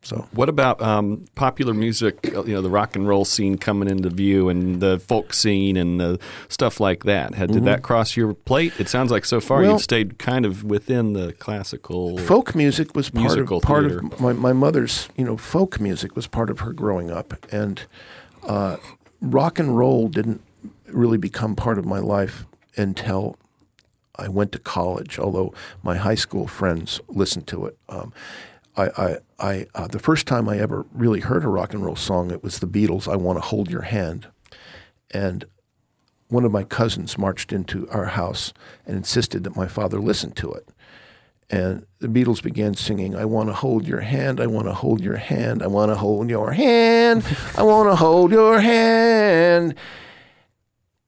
[0.06, 2.14] So What about um, popular music?
[2.34, 5.76] uh, You know, the rock and roll scene coming into view, and the folk scene,
[5.76, 7.34] and the stuff like that.
[7.34, 8.72] Had, Did that cross your plate?
[8.78, 9.62] It sounds like so far Mm-hmm.
[9.66, 12.18] Well- you've stayed kind of within the classical.
[12.18, 13.98] folk music was part of part theater.
[13.98, 17.82] of my, my mother's you know folk music was part of her growing up and
[18.46, 18.76] uh,
[19.20, 20.40] rock and roll didn't
[20.88, 23.36] really become part of my life until
[24.16, 28.12] I went to college although my high school friends listened to it um,
[28.76, 31.96] I, I, I uh, the first time I ever really heard a rock and roll
[31.96, 34.28] song it was the Beatles I want to hold your hand
[35.10, 35.44] and
[36.28, 38.52] one of my cousins marched into our house
[38.84, 40.68] and insisted that my father listen to it
[41.48, 45.00] and the Beatles began singing, I want to hold your hand, I want to hold
[45.00, 47.24] your hand, I want to hold your hand,
[47.56, 49.76] I want to hold your hand.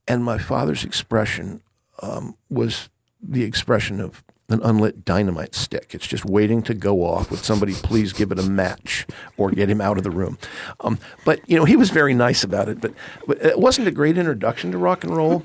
[0.07, 1.61] And my father's expression
[2.01, 2.89] um, was
[3.21, 5.93] the expression of an unlit dynamite stick.
[5.93, 7.29] It's just waiting to go off.
[7.31, 9.05] Would somebody please give it a match
[9.37, 10.37] or get him out of the room?
[10.81, 12.81] Um, but you know, he was very nice about it.
[12.81, 12.93] But,
[13.27, 15.43] but it wasn't a great introduction to rock and roll.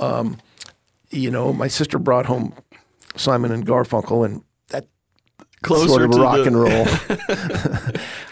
[0.00, 0.38] Um,
[1.10, 2.54] you know, my sister brought home
[3.16, 4.86] Simon and Garfunkel, and that
[5.62, 6.60] Closer sort of to rock the- and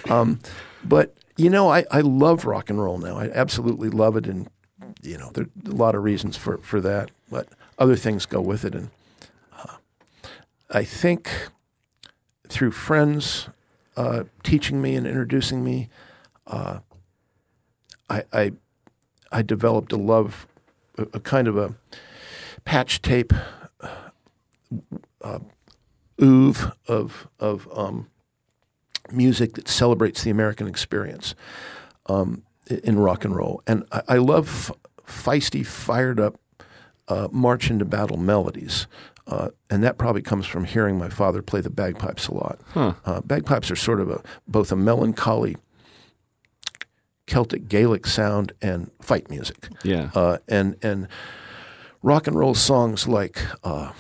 [0.09, 0.11] roll.
[0.17, 0.41] um,
[0.85, 3.17] but you know, I, I love rock and roll now.
[3.17, 4.49] I absolutely love it, and
[5.03, 7.11] you know, there are a lot of reasons for for that.
[7.31, 8.91] But other things go with it, and
[10.71, 11.31] I think
[12.49, 13.49] through friends
[13.97, 15.89] uh, teaching me and introducing me,
[16.47, 16.81] uh,
[18.11, 18.53] I, I
[19.31, 20.47] I developed a love,
[20.97, 21.75] a, a kind of a
[22.65, 23.33] patch tape
[25.23, 25.39] uh,
[26.23, 28.09] oeuvre of of um,
[29.11, 31.35] music that celebrates the American experience
[32.07, 34.73] um, in rock and roll, and I, I love
[35.07, 36.39] feisty, fired up
[37.09, 38.87] uh, march into battle melodies.
[39.29, 42.59] Uh, and that probably comes from hearing my father play the bagpipes a lot.
[42.75, 45.57] Uh, bagpipes are sort of a both a melancholy
[47.27, 50.11] Celtic Gaelic sound and fight music Yeah.
[50.15, 51.09] uh, and and
[52.03, 53.93] rock and roll songs like uh,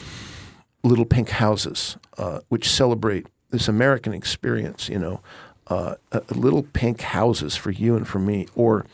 [0.83, 4.88] "Little Pink Houses," uh, which celebrate this American experience.
[4.88, 5.21] You know,
[5.67, 8.87] uh, uh, "Little Pink Houses" for you and for me, or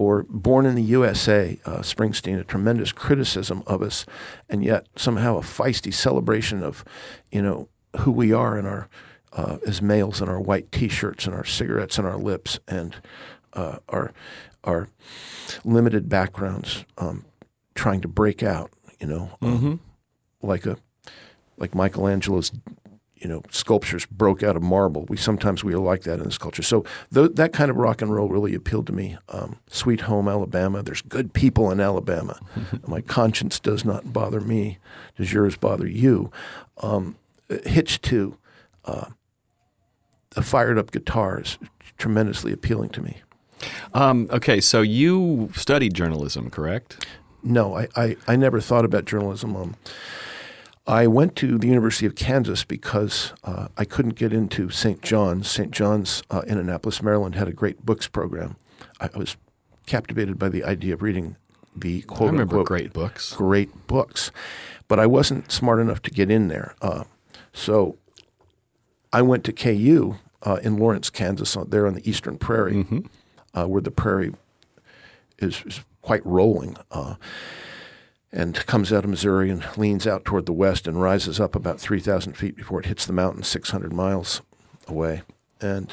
[0.00, 4.06] or "Born in the USA," uh, Springsteen, a tremendous criticism of us,
[4.48, 6.82] and yet somehow a feisty celebration of,
[7.30, 8.88] you know, who we are in our
[9.34, 12.96] uh, as males in our white T-shirts and our cigarettes and our lips and
[13.52, 14.14] uh, our
[14.64, 14.88] our
[15.64, 17.26] limited backgrounds, um,
[17.74, 18.70] trying to break out.
[19.00, 19.80] You know, um,
[20.40, 20.78] like a
[21.58, 22.52] like Michelangelo's,
[23.20, 25.04] you know, sculptures broke out of marble.
[25.08, 26.62] We sometimes we are like that in this culture.
[26.62, 29.18] So th- that kind of rock and roll really appealed to me.
[29.28, 30.82] Um, Sweet Home Alabama.
[30.82, 32.40] There's good people in Alabama.
[32.86, 34.78] My conscience does not bother me.
[35.16, 36.32] Does yours bother you?
[36.78, 37.16] Um,
[37.66, 38.38] hitched to
[38.86, 39.10] uh,
[40.36, 41.58] a fired up guitar is
[41.98, 43.22] tremendously appealing to me.
[43.92, 47.06] Um, okay, so you studied journalism, correct?
[47.42, 49.76] No, I, I, I never thought about journalism.
[50.90, 55.00] I went to the University of Kansas because uh, I couldn't get into St.
[55.02, 55.48] John's.
[55.48, 55.70] St.
[55.70, 58.56] John's uh, in Annapolis, Maryland had a great books program.
[59.00, 59.36] I, I was
[59.86, 61.36] captivated by the idea of reading
[61.76, 63.32] the quote I remember unquote great books.
[63.34, 64.32] great books,
[64.88, 66.74] but I wasn't smart enough to get in there.
[66.82, 67.04] Uh,
[67.52, 67.96] so
[69.12, 72.84] I went to KU uh, in Lawrence, Kansas, uh, there on the Eastern Prairie,
[73.54, 74.34] uh, where the prairie
[75.38, 77.14] is, is quite rolling, uh,
[78.32, 81.80] and comes out of Missouri and leans out toward the west and rises up about
[81.80, 84.42] 3,000 feet before it hits the mountain 600 miles
[84.86, 85.22] away.
[85.60, 85.92] And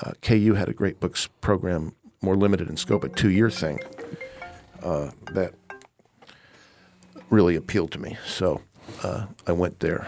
[0.00, 3.80] uh, KU had a great books program, more limited in scope, a two year thing
[4.82, 5.54] uh, that
[7.30, 8.16] really appealed to me.
[8.26, 8.60] So
[9.02, 10.06] uh, I went there.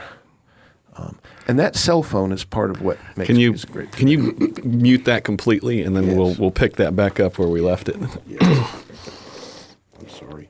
[0.96, 3.92] Um, and that cell phone is part of what makes Can you music great.
[3.92, 7.60] can you mute that completely, and then we'll we'll pick that back up where we
[7.60, 7.96] left it.
[8.40, 10.48] I'm sorry.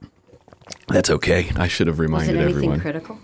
[0.91, 1.51] That's okay.
[1.57, 2.81] I should have Was reminded it anything everyone.
[2.81, 3.19] critical?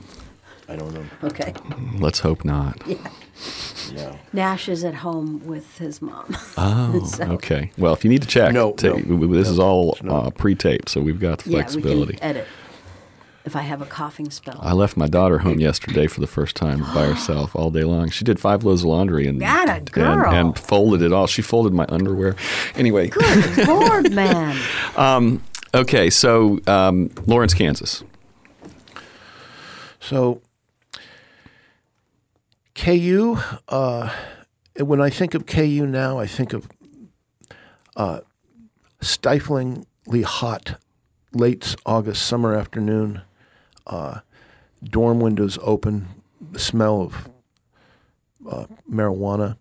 [0.69, 1.05] I don't know.
[1.25, 1.55] Okay.
[1.99, 2.81] Let's hope not.
[3.93, 4.17] Yeah.
[4.33, 6.37] Nash is at home with his mom.
[6.57, 7.71] Oh, So- okay.
[7.79, 10.27] Well, if you need to check, No, ta- no, this is all it's not.
[10.27, 12.15] uh, pre-taped, so we've got the yeah, we flexibility.
[12.15, 12.47] can edit
[13.45, 14.59] if I have a coughing spell.
[14.61, 18.11] I left my daughter home yesterday for the first time by herself all day long.
[18.11, 21.29] She did five loads of laundry and Atta and, and folded it all.
[21.29, 22.35] She folded my underwear.
[22.75, 24.61] Anyway, Good Lord, man.
[24.97, 25.45] um,
[25.77, 28.03] okay, so um, Lawrence, Kansas.
[30.01, 30.41] So
[32.75, 34.11] KU, uh,
[34.79, 36.69] when I think of KU now, I think of
[37.97, 38.21] uh,
[39.01, 40.81] stiflingly hot
[41.33, 43.23] late August summer afternoon,
[43.87, 44.21] uh,
[44.85, 46.09] dorm windows open,
[46.53, 47.29] the smell of
[48.49, 49.57] uh, marijuana,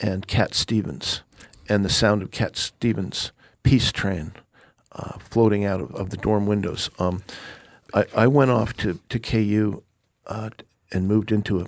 [0.00, 1.22] and Cat Stevens,
[1.68, 4.32] and the sound of Cat Stevens' Peace Train
[4.96, 6.90] uh, floating out of, of the dorm windows.
[6.98, 7.22] Um,
[7.94, 9.82] I, I went off to, to KU
[10.26, 10.50] uh,
[10.92, 11.66] and moved into a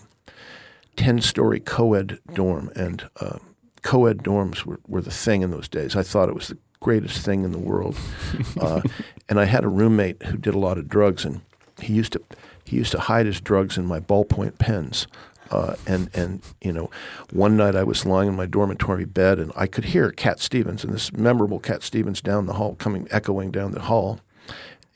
[0.96, 2.70] 10 story co ed dorm.
[2.74, 3.38] And uh,
[3.82, 5.94] co ed dorms were, were the thing in those days.
[5.94, 7.96] I thought it was the greatest thing in the world.
[8.60, 8.82] uh,
[9.28, 11.40] and I had a roommate who did a lot of drugs, and
[11.80, 12.22] he used to,
[12.64, 15.06] he used to hide his drugs in my ballpoint pens.
[15.50, 16.90] Uh, and and you know,
[17.32, 20.84] one night I was lying in my dormitory bed and I could hear Cat Stevens
[20.84, 24.20] and this memorable Cat Stevens down the hall, coming echoing down the hall,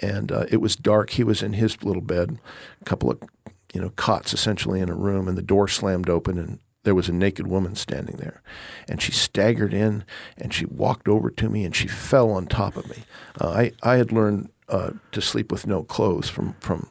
[0.01, 1.11] and uh, it was dark.
[1.11, 2.38] He was in his little bed,
[2.81, 3.23] a couple of
[3.73, 7.09] you know, cots essentially in a room, and the door slammed open, and there was
[7.09, 8.43] a naked woman standing there.
[8.88, 10.05] And she staggered in
[10.37, 13.05] and she walked over to me and she fell on top of me.
[13.41, 16.88] Uh, I, I had learned uh, to sleep with no clothes from, from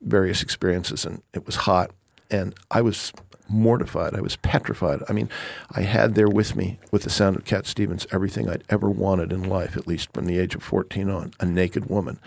[0.00, 1.90] various experiences, and it was hot.
[2.30, 3.12] And I was
[3.48, 4.14] mortified.
[4.14, 5.02] I was petrified.
[5.08, 5.28] I mean,
[5.70, 9.32] I had there with me, with the sound of Cat Stevens, everything I'd ever wanted
[9.32, 12.18] in life, at least from the age of 14 on a naked woman.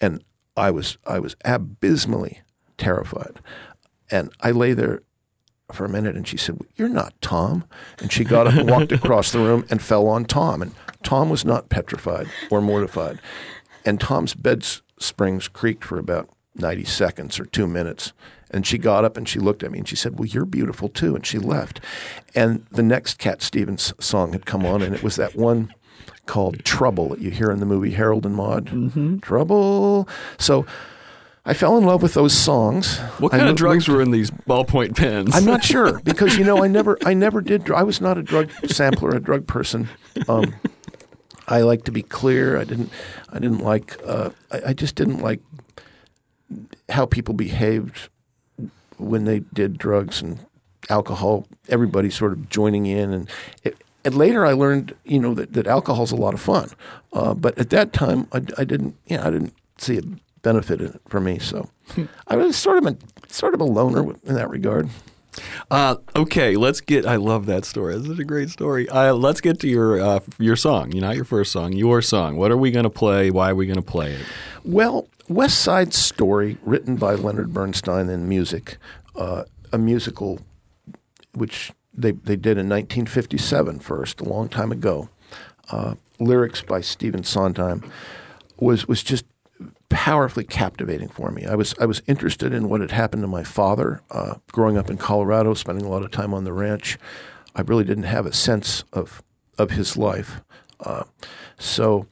[0.00, 0.24] And
[0.56, 2.40] I was, I was abysmally
[2.78, 3.40] terrified.
[4.10, 5.02] And I lay there
[5.72, 7.64] for a minute and she said, You're not Tom.
[7.98, 10.62] And she got up and walked across the room and fell on Tom.
[10.62, 13.18] And Tom was not petrified or mortified.
[13.84, 14.64] And Tom's bed
[14.98, 18.12] springs creaked for about 90 seconds or two minutes.
[18.52, 20.88] And she got up and she looked at me and she said, Well, you're beautiful
[20.88, 21.14] too.
[21.14, 21.80] And she left.
[22.34, 25.72] And the next Cat Stevens song had come on, and it was that one
[26.26, 28.66] called Trouble that you hear in the movie Harold and Maude.
[28.66, 29.18] Mm-hmm.
[29.18, 30.08] Trouble.
[30.38, 30.66] So
[31.44, 32.98] I fell in love with those songs.
[33.18, 35.34] What I kind mo- of drugs were in these ballpoint pens?
[35.34, 37.70] I'm not sure because you know I never I never did.
[37.70, 39.88] I was not a drug sampler, a drug person.
[40.28, 40.54] Um,
[41.48, 42.58] I like to be clear.
[42.58, 42.90] I didn't.
[43.30, 43.96] I didn't like.
[44.06, 45.40] Uh, I, I just didn't like
[46.88, 48.08] how people behaved
[49.02, 50.44] when they did drugs and
[50.88, 51.46] alcohol.
[51.68, 53.30] Everybody sort of joining in, and,
[53.62, 56.70] it, and later I learned, you know, that, that alcohol's a lot of fun.
[57.12, 58.96] Uh, but at that time, I, I didn't.
[59.06, 60.02] You know, I didn't see a
[60.42, 61.38] benefit in it for me.
[61.38, 61.68] So
[62.26, 62.96] I was sort of a
[63.28, 64.88] sort of a loner in that regard.
[65.70, 67.06] Uh, okay, let's get.
[67.06, 67.96] I love that story.
[67.98, 68.88] This is a great story.
[68.88, 70.92] Uh, let's get to your uh, your song.
[70.92, 72.36] You not your first song, your song.
[72.36, 73.30] What are we going to play?
[73.30, 74.26] Why are we going to play it?
[74.64, 78.76] Well, West Side Story, written by Leonard Bernstein in music,
[79.16, 80.40] uh, a musical
[81.34, 85.08] which they, they did in 1957 first, a long time ago.
[85.70, 87.82] Uh, lyrics by Stephen Sondheim
[88.58, 89.24] was was just
[89.92, 91.44] powerfully captivating for me.
[91.44, 94.90] I was I was interested in what had happened to my father uh, growing up
[94.90, 96.98] in Colorado, spending a lot of time on the ranch.
[97.54, 99.22] I really didn't have a sense of
[99.58, 100.40] of his life,
[100.80, 101.04] uh,
[101.58, 102.06] so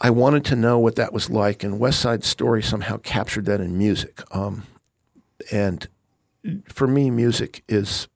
[0.00, 1.64] I wanted to know what that was like.
[1.64, 4.22] And West Side Story somehow captured that in music.
[4.30, 4.62] Um,
[5.50, 5.88] and
[6.66, 8.06] for me, music is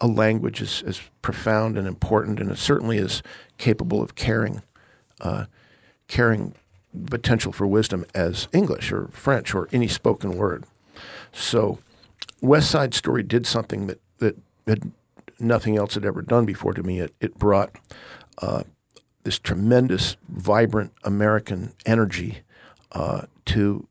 [0.00, 3.22] a language as, as profound and important, and it certainly is
[3.58, 4.62] capable of carrying
[5.20, 5.46] uh,
[7.06, 10.64] potential for wisdom as English or French or any spoken word.
[11.32, 11.78] So,
[12.40, 14.92] West Side Story did something that that had
[15.40, 17.00] nothing else had ever done before to me.
[17.00, 17.76] It it brought
[18.38, 18.64] uh,
[19.24, 22.38] this tremendous, vibrant American energy
[22.92, 23.86] uh, to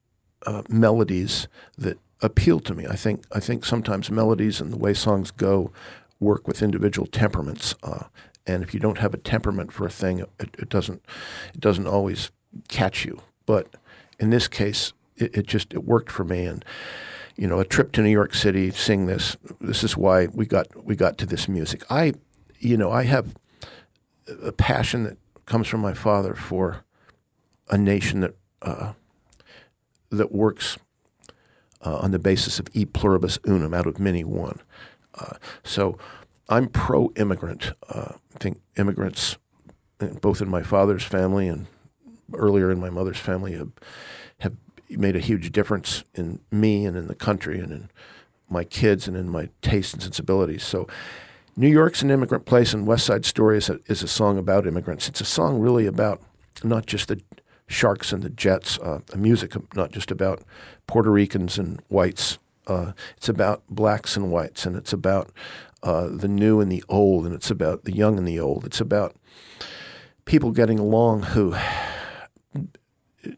[0.45, 2.85] uh, melodies that appeal to me.
[2.87, 5.71] I think I think sometimes melodies and the way songs go
[6.19, 8.05] work with individual temperaments, uh,
[8.47, 11.03] and if you don't have a temperament for a thing, it, it doesn't
[11.53, 12.31] it doesn't always
[12.67, 13.21] catch you.
[13.45, 13.67] But
[14.19, 16.63] in this case, it, it just it worked for me, and
[17.37, 19.37] you know, a trip to New York City, sing this.
[19.61, 21.83] This is why we got we got to this music.
[21.89, 22.13] I,
[22.59, 23.35] you know, I have
[24.41, 26.83] a passion that comes from my father for
[27.69, 28.93] a nation that uh,
[30.09, 30.77] that works
[31.85, 34.59] uh, on the basis of e pluribus unum, out of many one.
[35.15, 35.97] Uh, so
[36.49, 37.73] I'm pro immigrant.
[37.89, 39.37] Uh, I think immigrants,
[39.99, 41.67] uh, both in my father's family and
[42.33, 43.71] earlier in my mother's family, have,
[44.39, 44.55] have
[44.89, 47.89] made a huge difference in me and in the country and in
[48.49, 50.63] my kids and in my tastes and sensibilities.
[50.63, 50.87] So
[51.55, 54.67] New York's an immigrant place, and West Side Story is a, is a song about
[54.67, 55.09] immigrants.
[55.09, 56.21] It's a song really about
[56.63, 57.19] not just the
[57.67, 60.43] sharks and the jets, uh, music not just about
[60.85, 62.37] Puerto Ricans and whites.
[62.67, 65.31] Uh, it's about blacks and whites, and it's about
[65.81, 68.63] uh, the new and the old, and it's about the young and the old.
[68.63, 69.15] It's about
[70.25, 71.55] people getting along who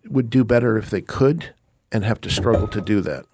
[0.07, 1.53] would do better if they could
[1.91, 3.25] and have to struggle to do that.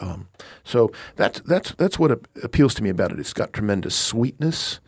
[0.00, 0.28] Um,
[0.64, 3.18] so that's that's that's what appeals to me about it.
[3.18, 4.80] It's got tremendous sweetness.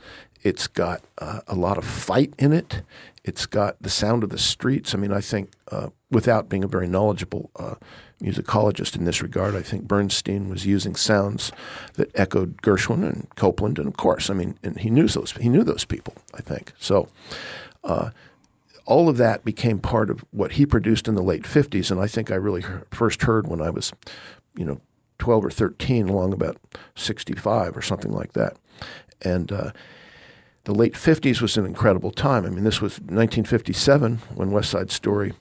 [0.42, 2.82] It's got uh, a lot of fight in it.
[3.24, 4.94] It's got the sound of the streets.
[4.94, 7.74] I mean, I think uh, without being a very knowledgeable uh,
[8.22, 11.52] musicologist in this regard, I think Bernstein was using sounds
[11.94, 15.48] that echoed Gershwin and Copland, and of course, I mean, and he knew those he
[15.48, 16.14] knew those people.
[16.34, 17.08] I think so.
[18.86, 22.06] All of that became part of what he produced in the late 50s, and I
[22.06, 23.92] think I really first heard when I was,
[24.56, 24.80] you know,
[25.18, 26.56] 12 or 13, along about
[26.96, 28.56] 65 or something like that.
[29.22, 29.72] And uh,
[30.64, 32.44] the late 50s was an incredible time.
[32.44, 35.34] I mean, this was 1957 when West Side Story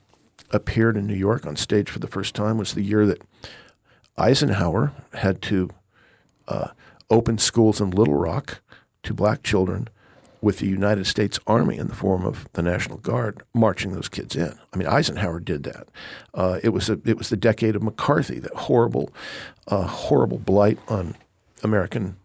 [0.51, 3.21] appeared in New York on stage for the first time, was the year that
[4.17, 5.69] Eisenhower had to
[6.47, 6.69] uh,
[7.09, 8.61] open schools in Little Rock
[9.03, 9.87] to black children
[10.41, 14.35] with the United States Army in the form of the National Guard marching those kids
[14.35, 14.53] in.
[14.73, 15.87] I mean, Eisenhower did that.
[16.33, 19.11] Uh, it was a, it was the decade of McCarthy, that horrible,
[19.67, 21.15] uh, horrible blight on
[21.63, 22.15] American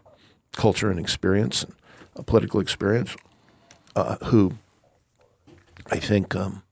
[0.53, 1.73] culture and experience, and
[2.17, 3.15] uh, political experience.
[3.95, 4.51] Uh, who
[5.89, 6.63] I think, um,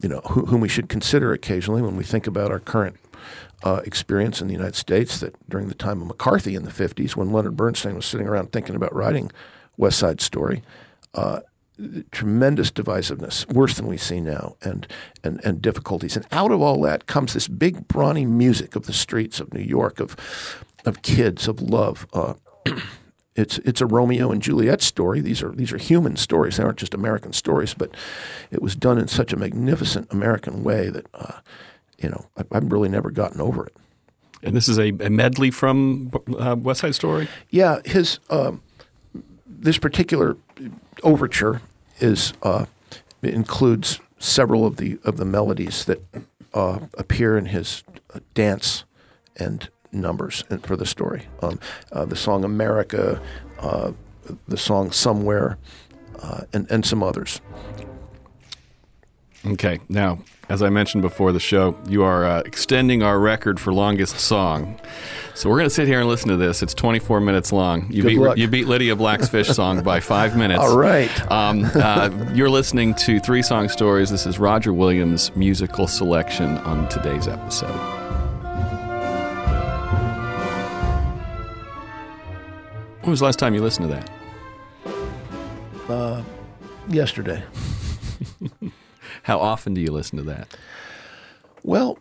[0.00, 2.96] you know, who, whom we should consider occasionally when we think about our current
[3.64, 5.20] uh, experience in the United States.
[5.20, 8.52] That during the time of McCarthy in the '50s, when Leonard Bernstein was sitting around
[8.52, 9.30] thinking about writing
[9.78, 10.62] West Side Story.
[11.14, 11.40] Uh,
[12.10, 14.86] tremendous divisiveness, worse than we see now, and,
[15.22, 16.16] and and difficulties.
[16.16, 19.62] And out of all that comes this big, brawny music of the streets of New
[19.62, 20.16] York, of
[20.84, 22.06] of kids, of love.
[22.12, 22.34] Uh,
[23.36, 25.20] it's it's a Romeo and Juliet story.
[25.20, 26.56] These are these are human stories.
[26.56, 27.94] They aren't just American stories, but
[28.50, 31.40] it was done in such a magnificent American way that uh,
[32.02, 33.76] you know I, have really never gotten over it.
[34.42, 37.28] And this is a, a medley from uh, West Side Story.
[37.50, 38.18] Yeah, his.
[38.30, 38.62] Um,
[39.58, 40.36] this particular
[41.02, 41.60] overture
[42.00, 42.66] is uh,
[43.22, 46.02] includes several of the of the melodies that
[46.54, 47.84] uh, appear in his
[48.14, 48.84] uh, dance
[49.36, 51.26] and numbers and for the story.
[51.42, 51.58] Um,
[51.92, 53.20] uh, the song "America,"
[53.58, 53.92] uh,
[54.46, 55.58] the song "Somewhere,"
[56.52, 57.40] and and some others.
[59.46, 60.18] Okay, now
[60.48, 64.80] as I mentioned before the show, you are extending our record for longest song.
[65.34, 66.62] So we're going to sit here and listen to this.
[66.62, 67.86] It's 24 minutes long.
[67.92, 68.38] You Good beat luck.
[68.38, 70.60] you beat Lydia Black's Fish song by five minutes.
[70.60, 71.30] All right.
[71.30, 74.10] Um, uh, you're listening to Three Song Stories.
[74.10, 77.68] This is Roger Williams' musical selection on today's episode.
[83.02, 84.10] When was the last time you listened to that?
[85.88, 86.22] Uh,
[86.88, 87.42] yesterday.
[89.28, 90.56] How often do you listen to that?
[91.62, 91.98] Well,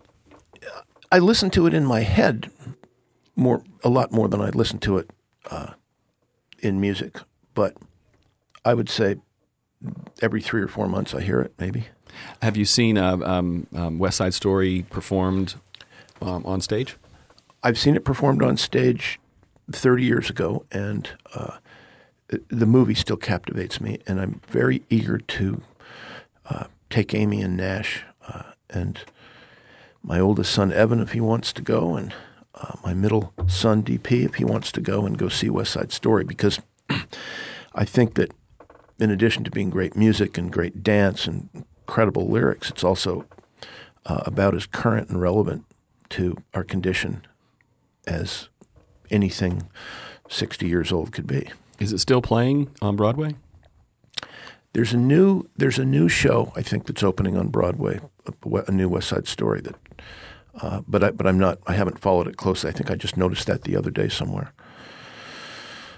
[1.12, 2.50] I listen to it in my head
[3.36, 5.10] more, a lot more than I listen to it
[5.52, 5.74] uh,
[6.60, 7.18] in music.
[7.54, 7.76] But
[8.64, 9.18] I would say
[10.22, 11.88] every three or four months I hear it, maybe.
[12.42, 15.56] Have you seen uh, um, um, West Side Story performed
[16.22, 16.96] um, on stage?
[17.62, 19.20] I've seen it performed on stage
[19.70, 21.58] 30 years ago, and uh,
[22.48, 25.62] the movie still captivates me, and I'm very eager to
[26.50, 29.00] uh, take Amy and Nash uh, and
[30.04, 32.14] my oldest son Evan if he wants to go, and
[32.56, 35.92] uh, my middle son DP if he wants to go and go see West Side
[35.92, 36.60] Story because
[37.76, 38.32] I think that
[39.00, 43.26] in addition to being great music and great dance and incredible lyrics, it's also
[44.06, 45.66] uh, about as current and relevant
[46.10, 47.26] to our condition
[48.08, 48.50] as
[49.12, 49.70] anything
[50.30, 51.50] 60 years old could be.
[51.80, 53.36] Is it still playing on Broadway?
[54.78, 58.72] There's a new there's a new show I think that's opening on Broadway, a, a
[58.72, 59.76] new West Side Story that
[60.62, 61.58] uh, but I, but I'm not.
[61.66, 62.70] I haven't followed it closely.
[62.70, 64.54] I think I just noticed that the other day somewhere.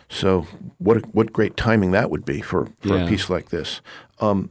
[0.07, 3.03] So what a, what great timing that would be for, for Yeah.
[3.03, 3.81] a piece like this.
[4.21, 4.49] Um,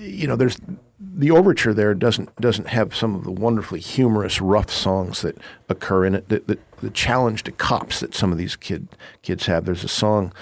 [0.00, 0.56] you know, there's
[1.00, 5.36] the overture there doesn't doesn't have some of the wonderfully humorous, rough songs that
[5.68, 6.28] occur in it.
[6.28, 8.86] The, the, the challenge to cops that some of these kid
[9.22, 9.64] kids have.
[9.64, 10.32] There's a song,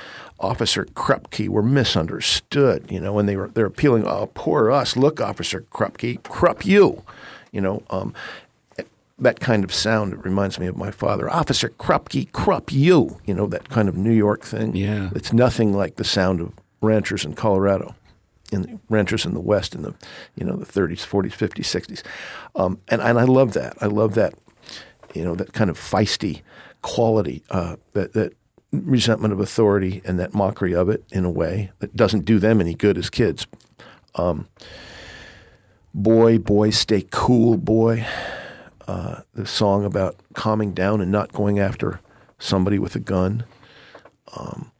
[0.41, 2.86] Officer Krupke, were misunderstood.
[2.91, 4.97] You know, and they were they're appealing, oh, poor us.
[4.97, 7.03] Look, Officer Krupke, Krupp you.
[7.53, 8.14] You know, um,
[9.18, 13.34] that kind of sound it reminds me of my father officer krupke krupp you you
[13.34, 15.11] know that kind of new york thing Yeah.
[15.12, 17.97] it's nothing like the sound of ranchers in colorado
[18.53, 19.93] in the, ranchers in the west in the
[20.36, 22.03] you know the 30s 40s 50s 60s
[22.55, 24.34] um, and, and i love that i love that
[25.14, 26.43] you know that kind of feisty
[26.82, 28.34] quality uh, that that
[28.72, 32.60] resentment of authority and that mockery of it in a way that doesn't do them
[32.60, 33.46] any good as kids
[34.16, 34.46] um,
[35.94, 38.06] boy boy stay cool boy
[38.88, 42.00] uh, the song about calming down and not going after
[42.38, 43.44] somebody with a gun.
[44.34, 44.72] Um,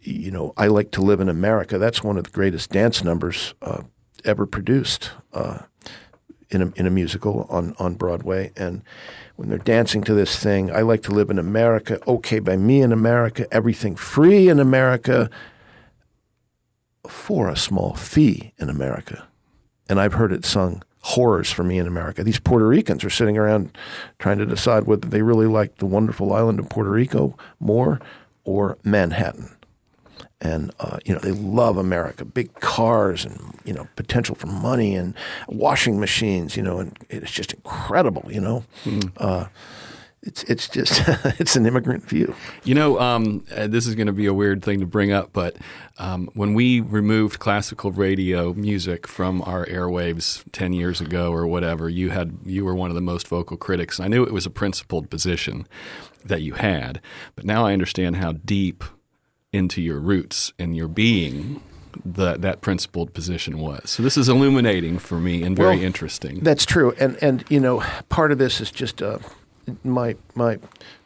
[0.00, 1.78] you know, I like to live in America.
[1.78, 3.82] That's one of the greatest dance numbers uh,
[4.24, 5.60] ever produced uh,
[6.52, 8.52] in a in a musical on on Broadway.
[8.56, 8.82] And
[9.36, 11.98] when they're dancing to this thing, I like to live in America.
[12.06, 15.30] Okay, by me in America, everything free in America
[17.08, 19.26] for a small fee in America.
[19.88, 22.22] And I've heard it sung horrors for me in America.
[22.22, 23.76] These Puerto Ricans are sitting around
[24.18, 28.00] trying to decide whether they really like the wonderful island of Puerto Rico more
[28.44, 29.50] or Manhattan.
[30.44, 34.96] And uh, you know they love America, big cars and you know potential for money
[34.96, 35.14] and
[35.46, 36.56] washing machines.
[36.56, 38.24] You know, and it's just incredible.
[38.30, 38.64] You know,
[39.18, 39.46] uh,
[40.22, 41.02] it's it's just
[41.40, 42.34] it's an immigrant view.
[42.64, 45.30] You know, um, uh, this is going to be a weird thing to bring up,
[45.32, 45.56] but
[45.98, 51.88] um, when we removed classical radio music from our airwaves ten years ago or whatever,
[51.88, 53.98] you had you were one of the most vocal critics.
[53.98, 55.66] I knew it was a principled position
[56.24, 57.00] that you had,
[57.34, 58.84] but now I understand how deep
[59.52, 61.62] into your roots and your being
[62.04, 63.90] that that principled position was.
[63.90, 66.40] So this is illuminating for me and very Well, interesting.
[66.40, 69.18] That's true, and and you know, part of this is just uh,
[69.84, 70.58] my my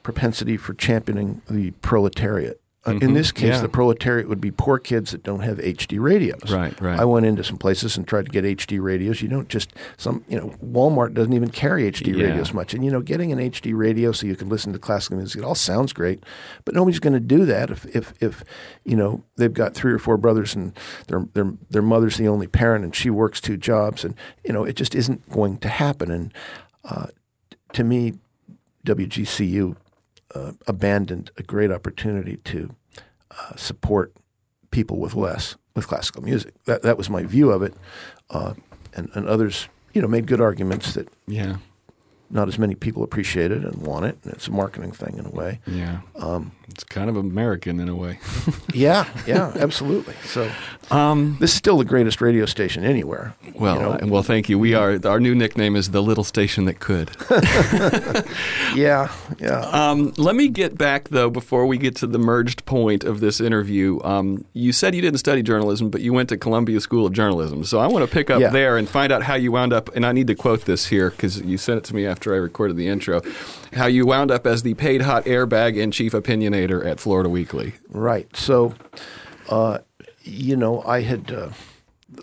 [0.03, 2.61] propensity for championing the proletariat.
[2.87, 3.53] Uh, In this case, Mm-hmm.
[3.55, 3.61] yeah.
[3.62, 6.53] the proletariat would be poor kids that don't have HD radios.
[6.53, 6.99] Right, right.
[7.01, 9.20] I went into some places and tried to get HD radios.
[9.20, 12.26] You don't just some you know Walmart doesn't even carry HD Yeah.
[12.28, 15.16] radios much, and you know getting an HD radio so you can listen to classical
[15.16, 16.22] music it all sounds great,
[16.64, 18.45] but nobody's going to do that if if if
[18.84, 20.72] you know they've got three or four brothers and
[21.09, 24.14] their their their mother's the only parent and she works two jobs and
[24.45, 26.11] you know it just isn't going to happen.
[26.11, 26.32] And
[26.84, 27.07] uh,
[27.72, 28.14] to me,
[28.87, 29.76] WGCU
[30.37, 32.74] uh, abandoned a great opportunity to
[33.30, 34.12] uh, support
[34.70, 36.55] people with less with classical music.
[36.64, 37.74] That that was my view of it,
[38.30, 38.55] uh,
[38.95, 41.57] and and others you know made good arguments that yeah.
[42.30, 45.26] not as many people appreciate it and want it, and it's a marketing thing in
[45.26, 45.61] a way.
[45.66, 46.01] Yeah.
[46.16, 48.18] Um, it's kind of American in a way.
[48.74, 50.12] Yeah, yeah, absolutely.
[50.24, 50.50] So
[50.90, 53.34] Um, this is still the greatest radio station anywhere.
[53.54, 54.12] well, you know?
[54.12, 54.58] well, thank you.
[54.58, 57.10] We are our new nickname is the little station that could.
[58.74, 59.60] yeah, yeah.
[59.72, 63.40] Um, let me get back though before we get to the merged point of this
[63.40, 63.98] interview.
[64.04, 67.64] Um, you said you didn't study journalism, but you went to Columbia School of Journalism.
[67.64, 68.50] So I want to pick up Yeah.
[68.50, 69.94] there and find out how you wound up.
[69.96, 72.36] And I need to quote this here because you sent it to me after I
[72.38, 73.22] recorded the intro.
[73.72, 76.12] How you wound up as the paid hot airbag and chief
[76.57, 77.74] opinionator at Florida Weekly.
[77.88, 78.34] Right.
[78.36, 78.74] So,
[79.48, 79.78] uh,
[80.22, 81.30] you know, I had.
[81.30, 81.50] Uh,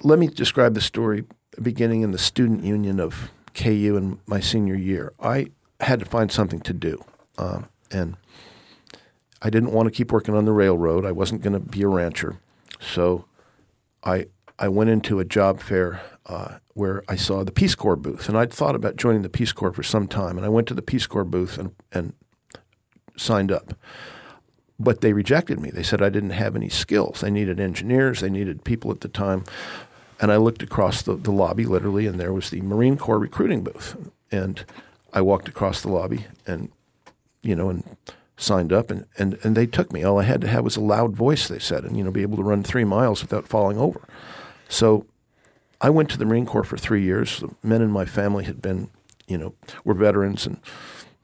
[0.01, 1.25] let me describe the story
[1.61, 5.13] beginning in the student union of KU in my senior year.
[5.19, 5.47] I
[5.79, 7.03] had to find something to do,
[7.37, 8.15] um, and
[9.41, 11.05] I didn't want to keep working on the railroad.
[11.05, 12.37] I wasn't going to be a rancher,
[12.79, 13.25] so
[14.03, 14.27] I
[14.57, 18.37] I went into a job fair uh, where I saw the Peace Corps booth, and
[18.37, 20.37] I'd thought about joining the Peace Corps for some time.
[20.37, 22.13] And I went to the Peace Corps booth and and
[23.15, 23.73] signed up
[24.79, 25.69] but they rejected me.
[25.69, 27.21] They said I didn't have any skills.
[27.21, 28.21] They needed engineers.
[28.21, 29.43] They needed people at the time.
[30.19, 33.63] And I looked across the, the lobby literally, and there was the Marine Corps recruiting
[33.63, 33.95] booth.
[34.31, 34.65] And
[35.13, 36.69] I walked across the lobby and,
[37.41, 37.83] you know, and
[38.37, 40.03] signed up, and, and, and they took me.
[40.03, 42.23] All I had to have was a loud voice, they said, and, you know, be
[42.23, 44.01] able to run three miles without falling over.
[44.69, 45.05] So
[45.79, 47.39] I went to the Marine Corps for three years.
[47.39, 48.89] The men in my family had been,
[49.27, 49.53] you know,
[49.83, 50.59] were veterans, and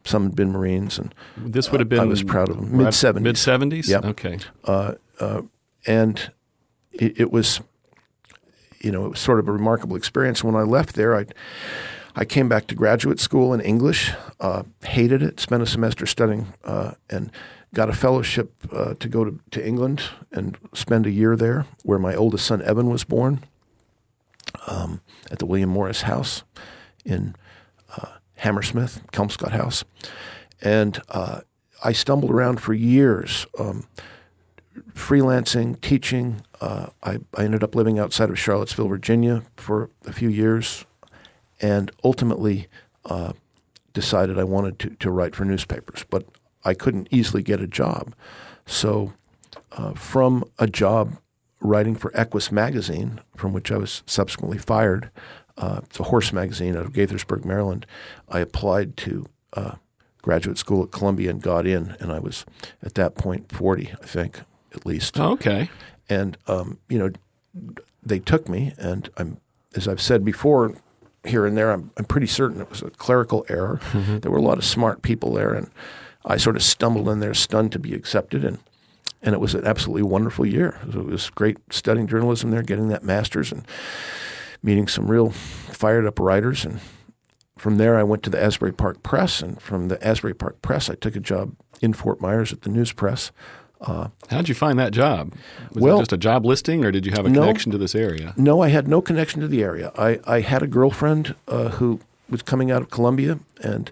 [0.05, 2.77] some had been Marines, and This would have been I was proud of them.
[2.77, 3.23] Mid seventies.
[3.23, 3.89] Mid seventies.
[3.89, 4.05] Yep.
[4.05, 4.39] Okay.
[4.63, 5.41] uh, uh,
[5.85, 6.31] and
[6.91, 7.61] it, it was,
[8.81, 10.43] you know, it was sort of a remarkable experience.
[10.43, 11.25] When I left there, I,
[12.15, 16.53] I came back to graduate school in English, uh, hated it, spent a semester studying,
[16.63, 17.31] uh, and
[17.73, 21.99] got a fellowship uh, to go to, to England and spend a year there, where
[21.99, 23.43] my oldest son Evan was born,
[24.67, 26.43] um, at the William Morris House
[27.05, 27.35] in
[28.39, 29.83] Hammersmith, Kelmscott House,
[30.61, 31.41] and uh,
[31.83, 33.45] I stumbled around for years.
[33.57, 33.87] Um,
[34.93, 36.41] freelancing, teaching.
[36.61, 40.85] Uh, I, I ended up living outside of Charlottesville, Virginia for a few years,
[41.61, 42.67] and ultimately
[43.05, 43.33] uh,
[43.93, 46.25] decided I wanted to, to write for newspapers, but
[46.63, 48.13] I couldn't easily get a job.
[48.65, 49.13] So,
[49.71, 51.17] uh, from a job
[51.61, 55.09] writing for Equus magazine, from which I was subsequently fired,
[55.59, 57.85] uh, it's a horse magazine out of Gaithersburg, Maryland,
[58.27, 59.75] I applied to uh,
[60.21, 62.45] graduate school at Columbia and got in, and I was
[62.81, 64.41] at that point 40, I think,
[64.73, 65.19] at least.
[65.19, 65.69] Okay.
[66.09, 67.11] and um, you know
[68.01, 69.37] they took me and I'm
[69.75, 70.73] as I've said before
[71.25, 73.79] here and there I'm, I'm pretty certain it was a clerical error.
[73.93, 75.69] There were a lot of smart people there and
[76.25, 78.59] I sort of stumbled in there stunned to be accepted and
[79.21, 80.79] and it was an absolutely wonderful year.
[80.81, 83.65] It was, it was great studying journalism there getting that master's and
[84.61, 86.79] meeting some real fired up writers and
[87.57, 90.89] from there I went to the Asbury Park Press and from the Asbury Park Press
[90.89, 93.31] I took a job in Fort Myers at the News Press
[93.81, 95.33] How'd you find that job?
[95.73, 97.39] Was Well- it just a job listing, or did you have a No.
[97.41, 98.33] connection to this area?
[98.35, 99.93] No, I had no connection to the area.
[99.97, 103.89] I, I had a girlfriend uh, who was coming out of Columbia, and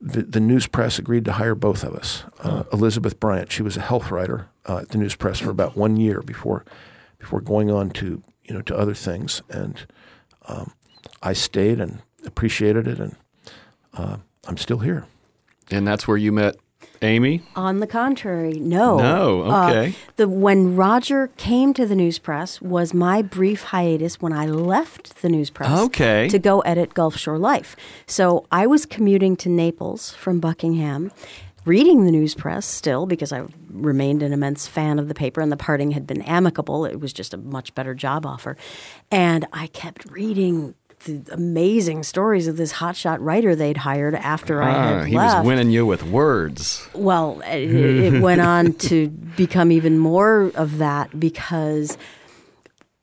[0.00, 2.22] the, the news press agreed to hire both of us.
[2.44, 5.76] Uh, Elizabeth Bryant, she was a health writer uh, at the news press for about
[5.76, 6.64] one year before
[7.18, 9.86] before going on to you know to other things, and
[10.48, 10.72] um,
[11.22, 13.14] I stayed and appreciated it, and
[13.94, 14.16] uh,
[14.48, 15.04] I'm still here.
[15.70, 16.56] And that's where you met
[17.00, 17.42] Amy.
[17.54, 18.98] On the contrary, no.
[18.98, 19.94] No, Uh, okay.
[20.16, 25.22] the when Roger came to the news press was my brief hiatus when I left
[25.22, 25.70] the news press.
[25.86, 26.28] Okay.
[26.28, 27.76] To go edit Gulf Shore Life.
[28.06, 31.12] So I was commuting to Naples from Buckingham.
[31.66, 35.52] Reading the news press still because I remained an immense fan of the paper and
[35.52, 36.86] the parting had been amicable.
[36.86, 38.56] It was just a much better job offer.
[39.10, 44.70] And I kept reading the amazing stories of this hotshot writer they'd hired after I
[44.70, 45.38] Ah, had he left.
[45.38, 46.86] was winning you with words.
[46.94, 51.96] Well, it, it went on to become even more of that because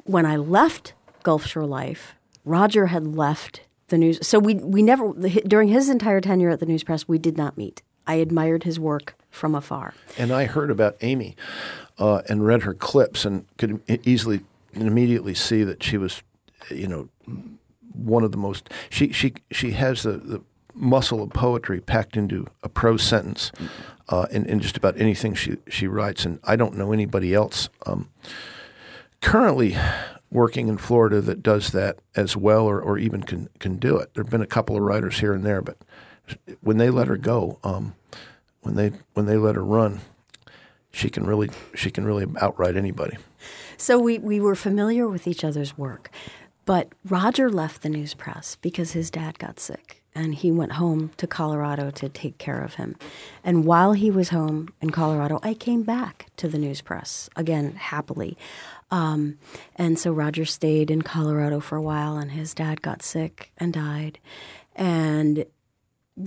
[0.05, 0.93] when I left
[1.23, 4.25] Gulf Shore Life, Roger had left the news.
[4.25, 5.13] So we we never
[5.47, 7.81] during his entire tenure at the News Press, we did not meet.
[8.07, 9.93] I admired his work from afar.
[10.17, 11.35] And I heard about Amy
[11.99, 14.41] uh, and read her clips and could easily
[14.73, 16.23] and immediately see that she was,
[16.69, 17.09] you know,
[17.93, 18.69] one of the most.
[18.89, 20.41] She she she has the, the
[20.73, 23.51] muscle of poetry packed into a prose sentence
[24.09, 26.25] uh, in, in just about anything she she writes.
[26.25, 28.09] And I don't know anybody else um,
[29.21, 29.75] currently
[30.29, 34.13] working in Florida that does that as well or, or even can can do it.
[34.13, 35.77] There have been a couple of writers here and there, but
[36.61, 37.95] when they let her go, um,
[38.61, 40.01] when they when they let her run,
[40.91, 43.17] she can really she can really outright anybody.
[43.77, 46.09] So we, we were familiar with each other's work.
[46.65, 51.11] But Roger left the news press because his dad got sick and he went home
[51.17, 52.95] to Colorado to take care of him.
[53.43, 57.75] And while he was home in Colorado, I came back to the news press, again,
[57.75, 58.35] happily.
[58.89, 59.37] Um,
[59.75, 63.71] and so Roger stayed in Colorado for a while and his dad got sick and
[63.71, 64.19] died.
[64.75, 65.45] And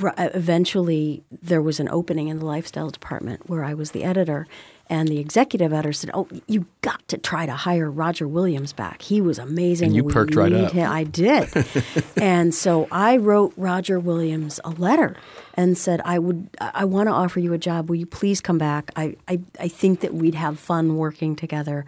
[0.02, 4.46] Uh, eventually there was an opening in the lifestyle department where I was the editor.
[4.88, 9.02] And the executive editor said, "Oh, you got to try to hire Roger Williams back.
[9.02, 9.86] He was amazing.
[9.88, 10.72] And you We perked right up.
[10.72, 11.48] him." I did,
[12.16, 15.14] and so I wrote Roger Williams a letter
[15.54, 17.88] and said, "I would, I want to offer you a job.
[17.88, 18.90] Will you please come back?
[18.96, 21.84] I, I, I think that we'd have fun working together."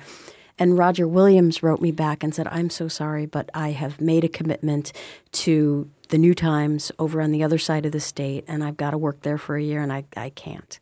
[0.59, 4.23] And Roger Williams wrote me back and said, I'm so sorry, but I have made
[4.23, 4.93] a commitment
[5.33, 8.91] to the New Times over on the other side of the state, and I've got
[8.91, 10.79] to work there for a year, and I, I can't.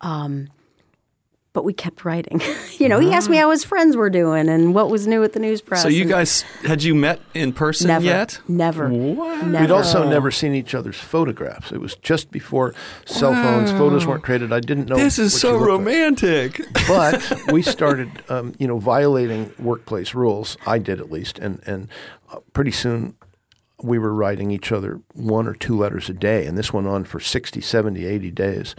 [0.00, 0.48] Um,
[1.52, 2.40] but we kept writing.
[2.78, 5.32] you know, he asked me how his friends were doing and what was new at
[5.32, 5.82] the news press.
[5.82, 8.38] So you guys had you met in person never, yet?
[8.46, 8.88] Never.
[8.88, 9.46] What?
[9.46, 9.64] Never.
[9.64, 11.72] We'd also never seen each other's photographs.
[11.72, 12.74] It was just before
[13.06, 13.72] cell phones.
[13.72, 14.52] Photos weren't created.
[14.52, 14.96] I didn't know.
[14.96, 15.68] This is what so she looked like.
[15.68, 16.60] romantic.
[16.86, 20.56] but we started, um, you know, violating workplace rules.
[20.64, 21.88] I did at least, and and
[22.30, 23.16] uh, pretty soon
[23.84, 27.04] we were writing each other one or two letters a day, and this went on
[27.04, 28.74] for 60, 70, 80 days.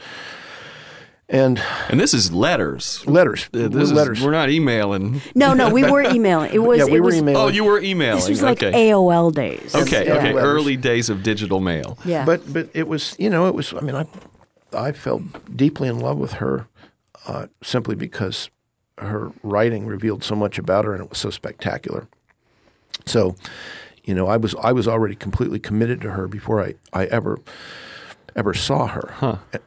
[1.27, 3.05] And and this is letters.
[3.07, 4.21] letters, Uh, This is, letters.
[4.21, 5.21] We're not emailing.
[5.33, 6.53] No, no, we were emailing.
[6.53, 6.77] It was.
[6.77, 7.41] yeah, we it were was, emailing.
[7.43, 8.19] Oh, you were emailing.
[8.19, 8.89] This was like okay.
[8.91, 9.73] AOL days.
[9.73, 10.17] okay, Yeah.
[10.17, 10.33] okay.
[10.33, 10.43] Letters.
[10.43, 11.97] Early days of digital mail.
[12.05, 12.25] Yeah.
[12.25, 14.05] But but it was you know it was I mean I
[14.71, 15.23] I fell
[15.55, 16.67] deeply in love with her
[17.27, 18.51] uh, simply because
[18.99, 22.07] her writing revealed so much about her and it was so spectacular.
[23.07, 23.35] So,
[24.05, 27.39] you know, I was I was already completely committed to her before I, I ever
[28.35, 29.13] ever saw her.
[29.15, 29.37] Huh.
[29.53, 29.57] Uh,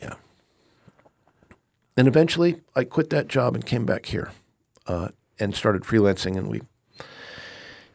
[0.00, 0.14] Yeah.
[1.96, 4.30] And eventually, I quit that job and came back here,
[4.86, 5.08] uh,
[5.40, 6.36] and started freelancing.
[6.36, 6.62] And we,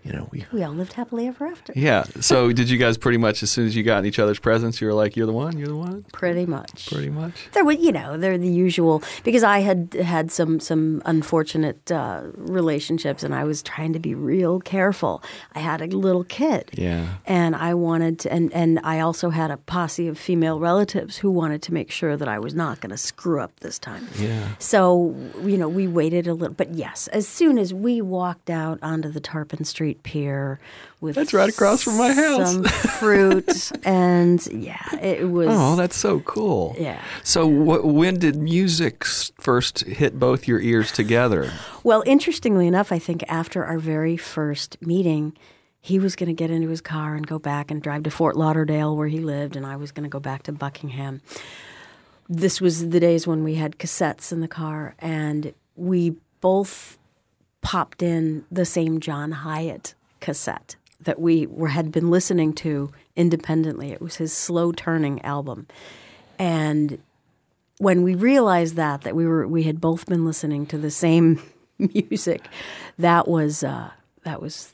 [0.03, 1.73] you know, we we all lived happily ever after.
[1.75, 2.03] Yeah.
[2.21, 4.79] So did you guys pretty much as soon as you got in each other's presence,
[4.81, 5.57] you were like, "You're the one.
[5.57, 6.87] You're the one." Pretty much.
[6.91, 7.49] Pretty much.
[7.53, 12.21] There were, you know, they're the usual because I had had some some unfortunate uh,
[12.35, 15.21] relationships, and I was trying to be real careful.
[15.55, 17.05] I had a little kid, Yeah.
[17.25, 21.29] and I wanted to, and and I also had a posse of female relatives who
[21.31, 24.07] wanted to make sure that I was not going to screw up this time.
[24.19, 24.47] Yeah.
[24.59, 28.79] So you know, we waited a little, but yes, as soon as we walked out
[28.81, 30.59] onto the Tarpon Street Pier
[31.01, 32.53] with That's right across from my house.
[32.53, 35.49] some fruit, and yeah, it was.
[35.51, 36.75] Oh, that's so cool.
[36.79, 37.01] Yeah.
[37.23, 41.51] So wh- when did music first hit both your ears together?
[41.83, 45.37] Well, interestingly enough, I think after our very first meeting,
[45.81, 48.37] he was going to get into his car and go back and drive to Fort
[48.37, 51.21] Lauderdale where he lived, and I was going to go back to Buckingham.
[52.29, 56.97] This was the days when we had cassettes in the car, and we both
[57.63, 63.91] popped in the same John Hiatt cassette that we were, had been listening to independently.
[63.91, 65.67] It was his Slow Turning album.
[66.37, 66.99] And
[67.79, 71.41] when we realized that that we were we had both been listening to the same
[71.77, 72.45] music,
[72.99, 73.91] that was uh,
[74.23, 74.73] that was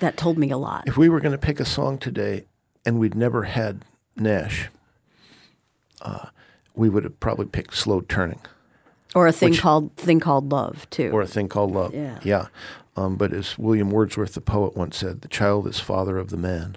[0.00, 0.84] that told me a lot.
[0.88, 2.44] if we were going to pick a song today
[2.84, 3.84] and we'd never had
[4.16, 4.68] Nash,
[6.02, 6.26] uh,
[6.74, 8.40] we would have probably picked Slow Turning
[9.14, 11.10] Or a thing Which- called thing called love too.
[11.12, 11.94] or a thing called Love.
[11.94, 12.18] Yeah.
[12.22, 12.46] Yeah.
[12.96, 16.36] Um, but as William Wordsworth, the poet, once said, the child is father of the
[16.36, 16.76] man.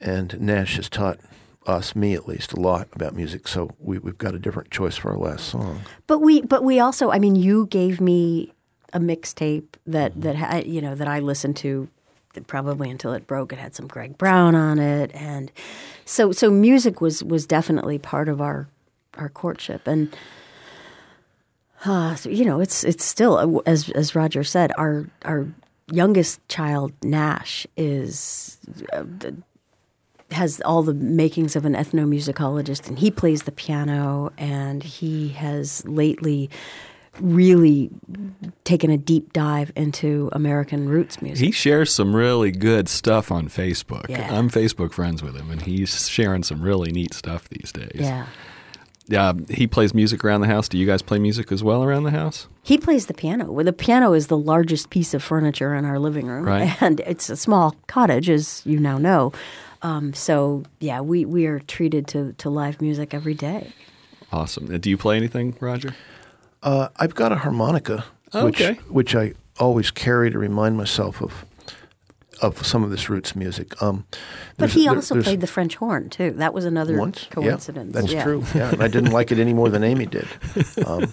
[0.00, 1.18] And Nash has taught
[1.66, 3.48] us, me at least, a lot about music.
[3.48, 5.80] So we, we've got a different choice for our last song.
[6.06, 8.52] But we, but we also, I mean, you gave me
[8.92, 11.88] a mixtape that that ha- you know that I listened to
[12.46, 13.52] probably until it broke.
[13.52, 15.50] It had some Greg Brown on it, and
[16.04, 18.68] so so music was was definitely part of our
[19.18, 20.14] our courtship, and
[21.84, 25.46] uh, so, you know, it's it's still as as Roger said, our our
[25.92, 28.58] youngest child, Nash, is
[28.92, 29.04] uh,
[30.30, 35.86] has all the makings of an ethnomusicologist, and he plays the piano, and he has
[35.86, 36.50] lately
[37.20, 37.90] really
[38.64, 41.44] taken a deep dive into American roots music.
[41.44, 44.08] He shares some really good stuff on Facebook.
[44.08, 44.36] Yeah.
[44.36, 47.92] I'm Facebook friends with him, and he's sharing some really neat stuff these days.
[47.94, 48.26] yeah.
[49.06, 50.68] Yeah, he plays music around the house.
[50.68, 52.48] Do you guys play music as well around the house?
[52.62, 53.52] He plays the piano.
[53.52, 56.74] Well, the piano is the largest piece of furniture in our living room, Right.
[56.82, 59.32] and it's a small cottage, as you now know.
[59.82, 63.72] Um, so, yeah, we, we are treated to, to live music every day.
[64.32, 64.78] Awesome.
[64.78, 65.94] Do you play anything, Roger?
[66.62, 68.80] Uh, I've got a harmonica, Oh, which okay.
[68.88, 71.44] which I always carry to remind myself of
[72.42, 73.80] of some of this roots music.
[73.82, 74.04] Um,
[74.56, 76.32] But he also there's- played the French horn too.
[76.32, 77.26] That was another once.
[77.30, 77.94] coincidence.
[77.94, 78.24] Yeah, that's Yeah.
[78.24, 78.44] true.
[78.54, 80.26] Yeah, and I didn't like it any more than Amy did.
[80.86, 81.12] Um,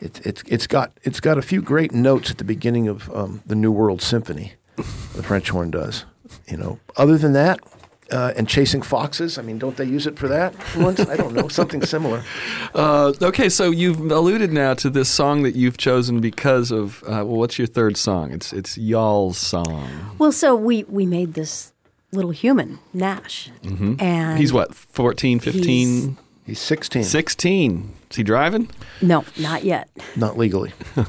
[0.00, 3.42] it's it's it's got it's got a few great notes at the beginning of um,
[3.46, 4.54] the New World Symphony.
[4.76, 6.04] The French horn does.
[6.48, 6.78] You know.
[6.96, 7.60] Other than that.
[8.08, 9.36] Uh, and chasing foxes.
[9.36, 10.54] I mean, don't they use it for that?
[10.76, 12.22] Once I don't know something similar.
[12.74, 17.24] Uh, okay, so you've alluded now to this song that you've chosen because of uh,
[17.26, 18.32] well, what's your third song?
[18.32, 19.88] It's it's y'all's song.
[20.18, 21.72] Well, so we we made this
[22.12, 24.36] little human Nash, and Mm-hmm.
[24.36, 27.92] He's what 14, 15, He's 16, 16.
[28.10, 28.68] Is he driving?
[29.02, 29.88] No, not yet.
[30.16, 30.72] not legally.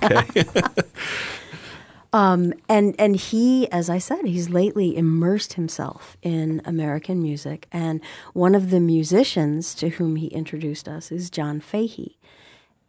[2.18, 7.68] Um, and and he, as I said, he's lately immersed himself in American music.
[7.72, 8.02] And
[8.34, 12.18] one of the musicians to whom he introduced us is John Fahey.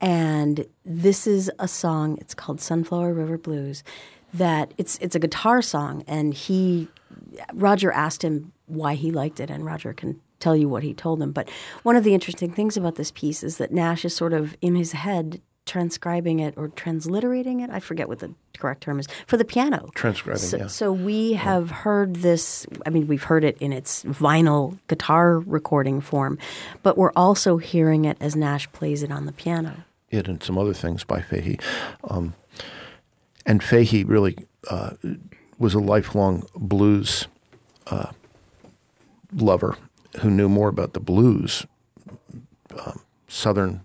[0.01, 2.16] And this is a song.
[2.22, 3.85] It's called Sunflower River Blues.
[4.33, 6.89] That it's it's a guitar song, and he
[7.53, 11.20] Roger asked him why he liked it, and Roger can tell you what he told
[11.20, 11.33] him.
[11.33, 11.51] But
[11.83, 14.74] one of the interesting things about this piece is that Nash is sort of in
[14.74, 17.71] his head transcribing it or transliterating it.
[17.71, 19.89] I forget what the correct term is for the piano.
[19.95, 20.66] Transcribing, So, yeah.
[20.66, 22.66] so we have heard this.
[22.85, 26.39] I mean, we've heard it in its vinyl guitar recording form,
[26.83, 29.85] but we're also hearing it as Nash plays it on the piano.
[30.11, 31.59] it and some other things by Fahey.
[32.05, 32.35] Um,
[33.47, 34.37] and Fahey really
[34.71, 34.91] uh,
[35.59, 37.29] was a lifelong blues
[37.87, 38.11] uh,
[39.35, 39.77] lover
[40.21, 41.66] who knew more about the blues,
[42.85, 43.83] um, Southern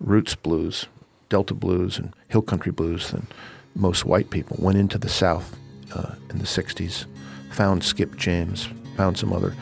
[0.00, 0.86] roots blues,
[1.34, 3.26] Delta blues, and hill country blues than
[3.74, 4.56] most white people.
[4.60, 5.58] Went into the South
[5.92, 7.06] uh, in the 60s,
[7.50, 9.52] found Skip James, found some other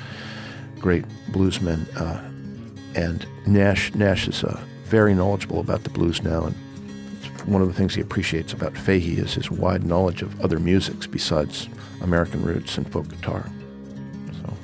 [0.81, 1.87] great bluesmen.
[1.99, 2.21] Uh,
[2.95, 6.55] and Nash Nash is uh, very knowledgeable about the blues now, and
[7.47, 11.07] one of the things he appreciates about Fahey is his wide knowledge of other musics
[11.07, 11.71] besides
[12.03, 13.49] American roots and folk guitar.
[14.43, 14.55] So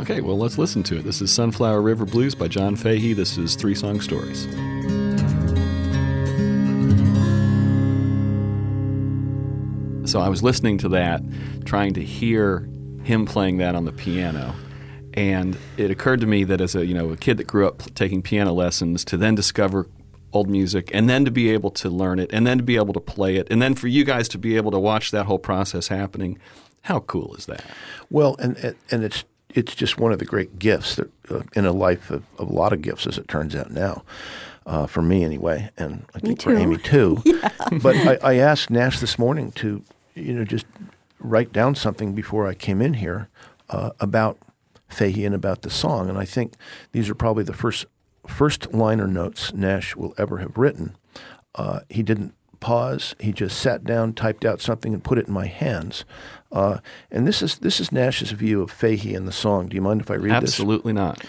[0.00, 1.02] Okay, well, let's listen to it.
[1.02, 3.12] This is Sunflower River Blues by John Fahey.
[3.12, 4.46] This is Three Song Stories.
[10.14, 11.22] So I was listening to that,
[11.64, 12.68] trying to hear
[13.02, 14.54] him playing that on the piano.
[15.14, 17.82] And it occurred to me that as a you know a kid that grew up
[17.96, 19.88] taking piano lessons, to then discover
[20.32, 22.94] old music, and then to be able to learn it, and then to be able
[22.94, 25.40] to play it, and then for you guys to be able to watch that whole
[25.40, 26.38] process happening,
[26.82, 27.64] how cool is that?
[28.08, 31.66] well, and and- and it's it's just one of the great gifts that, uh, in
[31.66, 34.04] a life of, of a lot of gifts, as it turns out now.
[34.64, 36.54] Uh, for me, anyway, and I think for.
[36.56, 37.20] Amy too.
[37.82, 39.82] But I, I asked Nash this morning to,
[40.14, 40.66] you know, just
[41.18, 43.28] write down something before I came in here
[43.70, 44.38] uh, about
[44.88, 46.54] Fahey and about the song, and I think
[46.92, 47.86] these are probably the first
[48.26, 50.96] first liner notes Nash will ever have written.
[51.54, 53.14] Uh, he didn't pause.
[53.20, 56.04] He just sat down, typed out something, and put it in my hands.
[56.52, 56.78] Uh,
[57.10, 59.68] and this is this is Nash's view of Fahey and the song.
[59.68, 60.50] Do you mind if I read this?
[60.50, 61.22] Absolutely not.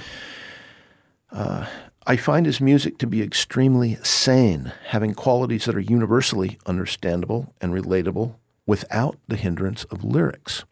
[2.07, 7.73] I find his music to be extremely sane, having qualities that are universally understandable and
[7.73, 8.35] relatable
[8.65, 10.63] without the hindrance of lyrics.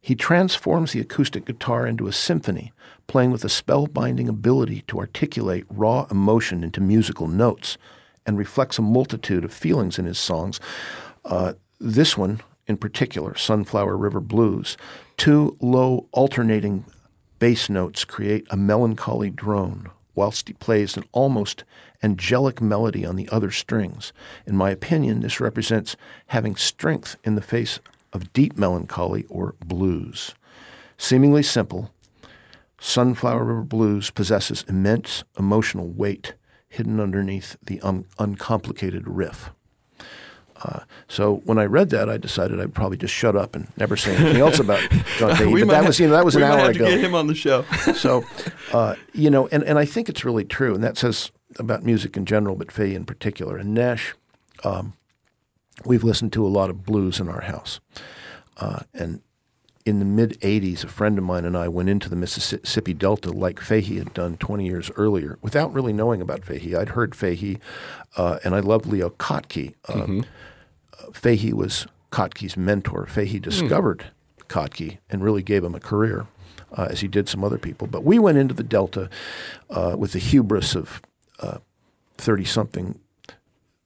[0.00, 2.72] He transforms the acoustic guitar into a symphony,
[3.06, 7.76] playing with a spellbinding ability to articulate raw emotion into musical notes,
[8.24, 10.60] and reflects a multitude of feelings in his songs.
[11.24, 14.76] Uh, this one, in particular, Sunflower River Blues,
[15.16, 16.84] two low alternating
[17.38, 21.64] bass notes create a melancholy drone, whilst he plays an almost
[22.02, 24.12] angelic melody on the other strings.
[24.46, 25.96] In my opinion, this represents
[26.28, 27.78] having strength in the face
[28.12, 30.34] of deep melancholy or blues.
[30.98, 31.90] Seemingly simple,
[32.78, 36.34] Sunflower River Blues possesses immense emotional weight
[36.68, 39.50] hidden underneath the un- uncomplicated riff.
[40.62, 43.96] Uh, so when I read that, I decided I'd probably just shut up and never
[43.96, 44.80] say anything else about
[45.18, 45.60] John Fahey.
[45.60, 47.26] But that have- was you know that was an hour ago to get him on
[47.28, 47.62] the show.
[47.94, 48.24] so,
[48.72, 52.16] uh, you know, and, and I think it's really true, and that says about music
[52.16, 53.56] in general, but Fahey in particular.
[53.56, 54.14] And Nash,
[54.64, 54.94] um,
[55.84, 57.80] we've listened to a lot of blues in our house.
[58.56, 59.22] Uh, and
[59.86, 63.30] in the mid 80s, a friend of mine and I went into the Mississippi Delta
[63.30, 66.76] like Fahey had done 20 years earlier without really knowing about Fahey.
[66.76, 67.58] I'd heard Fahey,
[68.16, 69.74] uh, and I loved Leo Kottke.
[69.88, 70.20] Uh, mm-hmm.
[71.12, 73.06] Fahey was Kottke's mentor.
[73.06, 74.06] Fahey discovered
[74.38, 74.46] mm.
[74.48, 76.26] Kottke and really gave him a career,
[76.72, 77.86] uh, as he did some other people.
[77.86, 79.08] But we went into the Delta
[79.70, 81.00] uh, with the hubris of
[82.16, 83.00] 30 something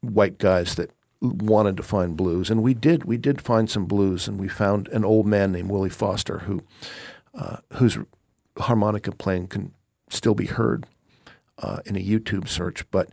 [0.00, 0.90] white guys that
[1.20, 3.04] wanted to find blues, and we did.
[3.04, 6.62] We did find some blues, and we found an old man named Willie Foster who,
[7.34, 7.98] uh, whose
[8.58, 9.72] harmonica playing can
[10.10, 10.86] still be heard
[11.58, 12.88] uh, in a YouTube search.
[12.90, 13.08] But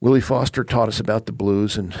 [0.00, 1.94] Willie Foster taught us about the blues, and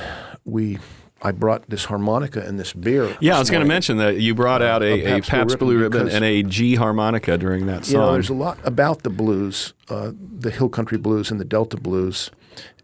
[0.44, 0.78] we.
[1.22, 3.16] I brought this harmonica and this beer.
[3.20, 5.58] Yeah, I was going to mention that you brought out a, a, Pabst, a Pabst
[5.58, 7.92] Blue Ribbon, and a G harmonica during that song.
[7.92, 11.44] You know, there's a lot about the blues, uh, the Hill Country blues and the
[11.44, 12.30] Delta blues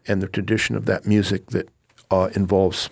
[0.07, 1.68] and the tradition of that music that
[2.11, 2.91] uh, involves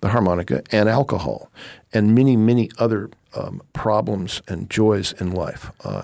[0.00, 1.50] the harmonica and alcohol
[1.92, 5.70] and many, many other um, problems and joys in life.
[5.84, 6.02] Uh,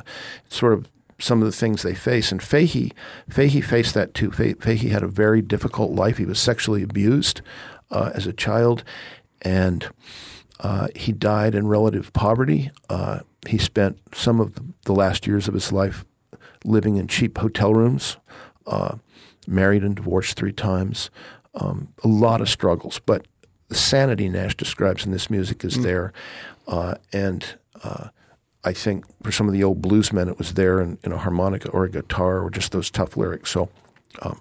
[0.48, 0.88] sort of
[1.18, 2.32] some of the things they face.
[2.32, 2.92] And Fahey,
[3.28, 4.30] Fahey faced that too.
[4.30, 6.18] Fahey had a very difficult life.
[6.18, 7.40] He was sexually abused
[7.92, 8.82] uh, as a child,
[9.42, 9.88] and
[10.60, 12.70] uh, he died in relative poverty.
[12.88, 16.04] Uh, he spent some of the last years of his life
[16.64, 18.16] living in cheap hotel rooms.
[18.66, 18.96] Uh,
[19.46, 21.10] married and divorced three times,
[21.54, 23.00] um, a lot of struggles.
[23.04, 23.26] But
[23.68, 25.82] the sanity Nash describes in this music is mm.
[25.82, 26.12] there.
[26.66, 27.44] Uh, and
[27.82, 28.08] uh,
[28.64, 31.68] I think for some of the old bluesmen, it was there in, in, a harmonica
[31.70, 33.50] or a guitar or just those tough lyrics.
[33.50, 33.68] So
[34.20, 34.38] um,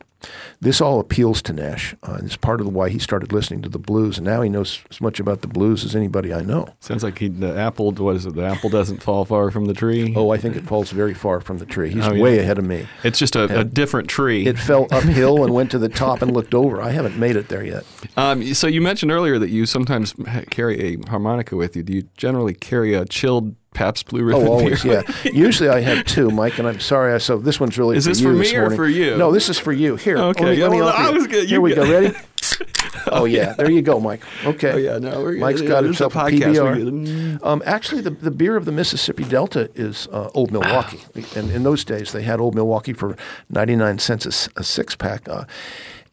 [0.59, 3.69] this all appeals to Nash, uh, and it's part of why he started listening to
[3.69, 4.17] the blues.
[4.17, 6.67] And now he knows as much about the blues as anybody I know.
[6.79, 7.91] Sounds like he, the apple.
[7.91, 8.35] What is it?
[8.35, 10.13] The apple doesn't fall far from the tree.
[10.15, 11.91] Oh, I think it falls very far from the tree.
[11.91, 12.21] He's oh, yeah.
[12.21, 12.87] way ahead of me.
[13.03, 14.45] It's just a, a, different tree.
[14.45, 16.81] It fell uphill and went to the top and looked over.
[16.81, 17.83] I haven't made it there yet.
[18.17, 20.13] Um, so you mentioned earlier that you sometimes
[20.49, 21.83] carry a harmonica with you.
[21.83, 25.03] Do you generally carry a chilled Pabst Blue Ribbon oh, always, beer.
[25.07, 25.31] yeah.
[25.31, 27.13] Usually I have two, Mike, and I'm sorry.
[27.13, 29.15] I so this one's really is for this you for me this or for you?
[29.17, 29.95] No, this is for you.
[29.95, 30.43] Here, okay.
[30.43, 31.47] Let me, let me well, I was good.
[31.49, 31.89] Here we go.
[31.89, 32.15] Ready?
[33.11, 34.23] oh yeah, there you go, Mike.
[34.45, 34.71] Okay.
[34.71, 37.43] Oh yeah, no, we're Mike's got himself a, a PBR.
[37.43, 41.01] Um, actually, the, the beer of the Mississippi Delta is uh, Old Milwaukee,
[41.35, 43.15] and in those days they had Old Milwaukee for
[43.49, 45.45] ninety nine cents a, a six pack, uh,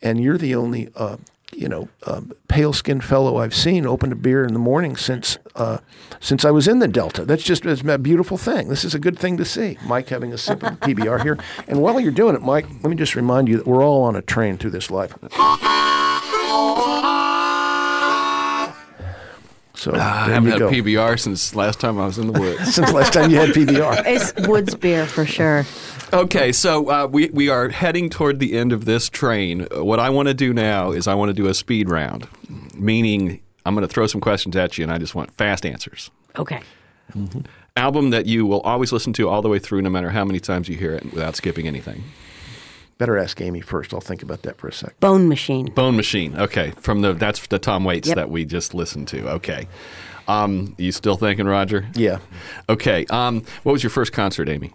[0.03, 1.17] and you're the only uh,
[1.53, 5.39] you know, um, pale skinned fellow I've seen open a beer in the morning since
[5.55, 5.79] uh,
[6.21, 7.25] since I was in the Delta.
[7.25, 8.69] That's just it's a beautiful thing.
[8.69, 9.79] This is a good thing to see.
[9.85, 11.39] Mike having a sip of PBR here.
[11.67, 14.15] And while you're doing it, Mike, let me just remind you that we're all on
[14.17, 15.15] a train through this life.
[19.79, 20.71] So uh, I haven't had go.
[20.71, 22.75] PBR since last time I was in the woods.
[22.75, 24.03] since last time you had PBR.
[24.07, 25.65] It's woods beer for sure.
[26.13, 29.67] Okay, so uh, we we are heading toward the end of this train.
[29.73, 32.27] What I want to do now is I want to do a speed round,
[32.75, 36.11] meaning I'm going to throw some questions at you, and I just want fast answers.
[36.39, 36.63] Okay.
[37.15, 37.41] Mm-hmm.
[37.77, 40.41] Album that you will always listen to all the way through, no matter how many
[40.41, 42.05] times you hear it, without skipping anything.
[42.97, 43.95] Better ask Amy first.
[43.95, 44.99] I'll think about that for a sec.
[45.01, 45.67] Bone Machine.
[45.67, 46.37] Bone Machine.
[46.37, 48.17] Okay, from the that's the Tom Waits yep.
[48.17, 49.29] that we just listened to.
[49.29, 49.69] Okay.
[50.27, 51.87] Um, you still thinking, Roger?
[51.95, 52.19] Yeah.
[52.69, 53.07] Okay.
[53.07, 54.73] Um, what was your first concert, Amy?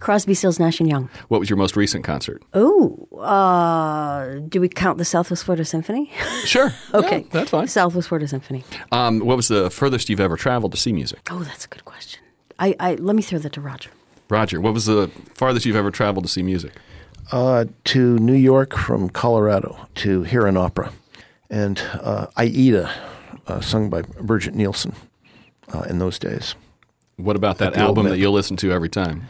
[0.00, 1.10] Crosby, Stills, Nash and Young.
[1.28, 2.42] What was your most recent concert?
[2.54, 6.10] Oh, uh, do we count the Southwest Florida Symphony?
[6.44, 6.72] Sure.
[6.94, 7.66] okay, yeah, that's fine.
[7.66, 8.64] Southwest Florida Symphony.
[8.92, 11.20] Um, what was the furthest you've ever traveled to see music?
[11.30, 12.22] Oh, that's a good question.
[12.58, 13.90] I, I let me throw that to Roger.
[14.30, 16.72] Roger, what was the farthest you've ever traveled to see music?
[17.32, 20.92] Uh, to New York from Colorado to hear an opera,
[21.50, 22.90] and uh, Aida,
[23.46, 24.94] uh, sung by Birgit Nilsson,
[25.72, 26.54] uh, in those days.
[27.16, 29.28] What about that album that you'll listen to every time?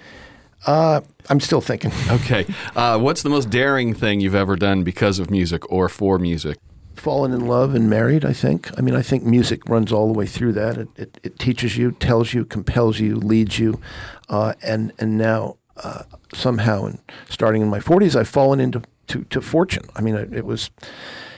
[0.67, 1.93] Uh, I'm still thinking.
[2.11, 2.47] Okay.
[2.75, 6.59] Uh, what's the most daring thing you've ever done because of music or for music?
[6.97, 8.71] Fallen in love and married, I think.
[8.77, 10.79] I mean, I think music runs all the way through that.
[10.79, 13.81] It, it, it teaches you, tells you, compels you, leads you.
[14.29, 16.03] Uh, and, and now, uh,
[16.35, 16.99] somehow, and
[17.29, 19.85] starting in my 40s, I've fallen into to, to fortune.
[19.95, 20.71] I mean, it, it was,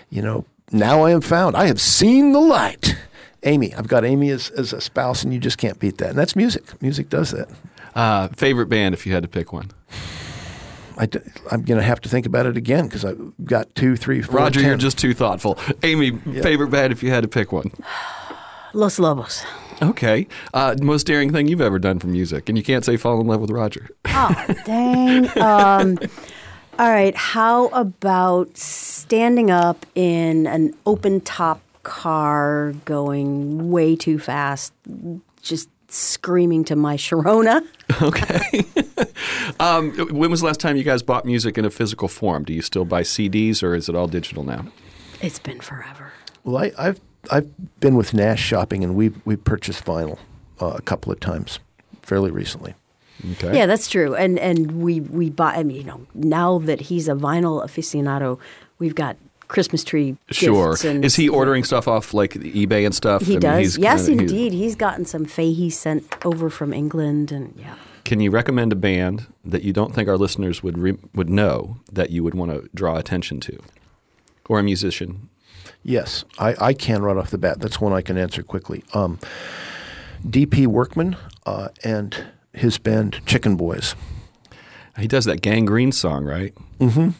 [0.09, 1.57] you know, now I am found.
[1.57, 2.97] I have seen the light.
[3.43, 6.11] Amy, I've got Amy as, as a spouse, and you just can't beat that.
[6.11, 6.81] And that's music.
[6.83, 7.49] Music does that.
[7.95, 9.71] Uh, favorite band, if you had to pick one.
[10.97, 11.09] I
[11.51, 14.37] am going to have to think about it again because I've got two, three, four.
[14.37, 15.59] Roger, you you're just too thoughtful.
[15.83, 16.43] Amy, yeah.
[16.43, 17.73] favorite band, if you had to pick one.
[18.75, 19.43] Los Lobos.
[19.83, 20.27] Okay.
[20.53, 23.27] Uh, most daring thing you've ever done for music, and you can't say fall in
[23.27, 23.89] love with Roger.
[24.13, 25.27] Oh, dang.
[25.39, 25.99] Um,
[26.79, 27.17] all right.
[27.17, 34.75] How about standing up in an open top car going way too fast,
[35.41, 37.67] just screaming to my Sharona.
[38.03, 38.65] Okay.
[39.61, 42.45] um, when was the last time you guys bought music in a physical form?
[42.45, 44.67] Do you still buy CDs or is it all digital now?
[45.21, 46.13] It's been forever.
[46.45, 50.19] Well, I, I've I've been with Nash shopping, and we we purchased vinyl
[50.61, 51.59] uh, a couple of times,
[52.03, 52.75] fairly recently.
[53.33, 53.57] Okay.
[53.57, 54.15] Yeah, that's true.
[54.15, 55.55] And and we we buy.
[55.57, 58.39] I mean, you know, now that he's a vinyl aficionado,
[58.79, 59.17] we've got
[59.51, 60.17] Christmas tree.
[60.31, 60.71] Sure.
[60.71, 63.23] gifts and Is he ordering stuff off like eBay and stuff?
[63.23, 63.59] He I mean, does.
[63.61, 64.53] he's yes, kinda- he's- indeed.
[64.53, 67.75] He's gotten some Fahey sent over from England, and yeah.
[68.05, 71.77] Can you recommend a band that you don't think our listeners would re- would know
[71.93, 73.59] that you would want to draw attention to,
[74.49, 75.29] or a musician?
[75.83, 77.61] Yes, I, I can right off the bat.
[77.61, 78.83] That's one I can answer quickly.
[78.95, 79.19] Um,
[80.29, 80.67] D.P.
[80.67, 83.95] Workman uh, and his band Chicken Boys.
[85.01, 86.55] He does that Gangrene song, right?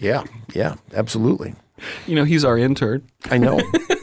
[0.00, 0.24] Yeah,
[0.54, 1.54] yeah, absolutely.
[2.06, 3.02] You know, he's our intern.
[3.30, 3.60] I know.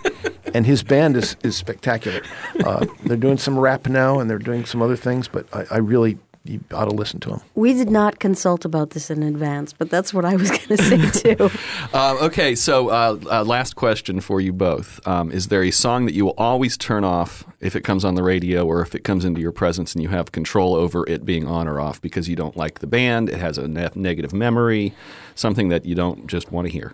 [0.53, 2.21] and his band is, is spectacular.
[2.65, 5.77] Uh, they're doing some rap now and they're doing some other things, but I, I
[5.77, 7.41] really, you ought to listen to them.
[7.55, 10.77] We did not consult about this in advance, but that's what I was going to
[10.77, 11.49] say too.
[11.93, 16.05] Um, okay, so uh, uh, last question for you both: um, Is there a song
[16.05, 19.03] that you will always turn off if it comes on the radio, or if it
[19.03, 22.27] comes into your presence and you have control over it being on or off because
[22.27, 24.93] you don't like the band, it has a ne- negative memory,
[25.35, 26.93] something that you don't just want to hear?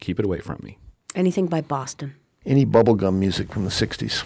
[0.00, 0.78] Keep it away from me.
[1.14, 2.14] Anything by Boston.
[2.44, 4.22] Any bubblegum music from the 60s.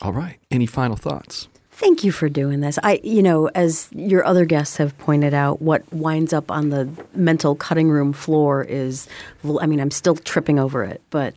[0.00, 0.38] All right.
[0.50, 1.48] Any final thoughts?
[1.82, 2.78] Thank you for doing this.
[2.84, 6.88] I, you know, as your other guests have pointed out, what winds up on the
[7.12, 9.08] mental cutting room floor is,
[9.60, 11.34] I mean, I'm still tripping over it, but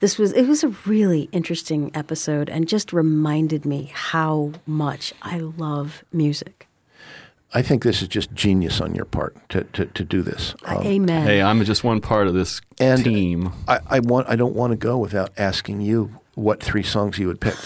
[0.00, 5.38] this was, it was a really interesting episode and just reminded me how much I
[5.40, 6.68] love music.
[7.52, 10.54] I think this is just genius on your part to, to, to do this.
[10.64, 11.26] Um, Amen.
[11.26, 13.52] Hey, I'm just one part of this And- team.
[13.68, 17.26] I, I want I don't want to go without asking you what three songs you
[17.26, 17.56] would pick.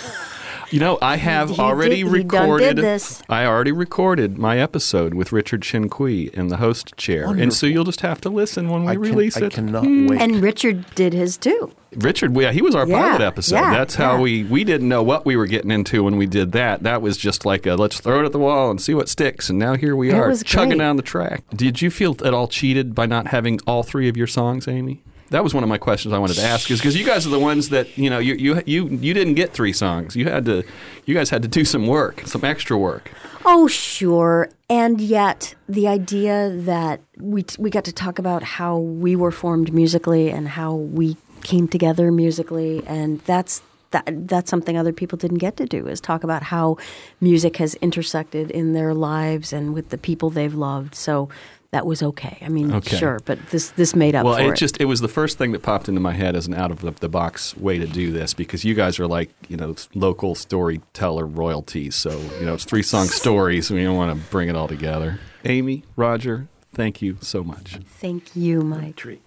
[0.71, 2.77] You know, I have He already did- recorded.
[2.79, 3.23] this.
[3.29, 7.85] I already recorded my episode with Richard Chinqui in the host chair, and so you'll
[7.85, 9.53] just have to listen when we I, can, release I it.
[9.53, 10.09] cannot hmm.
[10.09, 10.21] wait.
[10.21, 11.71] and Richard did his too.
[11.99, 13.55] Richard, yeah, he was our Yeah, pilot episode.
[13.57, 14.21] yeah, That's how yeah.
[14.21, 16.83] we we didn't know what we were getting into when we did that.
[16.83, 19.49] That was just like a, let's throw it at the wall and see what sticks.
[19.49, 20.79] And now here we It are chugging great.
[20.79, 21.45] down the track.
[21.55, 25.03] Did you feel at all cheated by not having all three of your songs, Amy?
[25.31, 27.31] That was one of my questions I wanted to ask, is because you guys are
[27.31, 30.15] the ones that you know you you you you didn't get three songs.
[30.15, 30.65] You had to,
[31.05, 33.11] you guys had to do some work, some extra work.
[33.45, 34.51] Oh, sure.
[34.69, 39.73] And yet, the idea that we we got to talk about how we were formed
[39.73, 45.39] musically and how we came together musically, and that's that that's something other people didn't
[45.39, 46.77] get to do is talk about how
[47.21, 50.95] music has intersected in their lives and with the people they've loved.
[50.95, 51.29] So
[51.77, 52.39] that was okay.
[52.41, 52.97] I mean, Okay.
[52.97, 54.57] sure, but this this made up Well, for it it.
[54.57, 56.81] just it was the first thing that popped into my head as an out of
[56.81, 60.35] the, the box way to do this because you guys are like you know local
[60.35, 61.95] storyteller royalties.
[61.95, 63.69] So you know it's three song stories.
[63.69, 65.21] and We don't want to bring it all together.
[65.45, 67.79] Amy, Roger, thank you so much.
[68.01, 68.97] Thank you, Mike.
[68.97, 69.21] treat.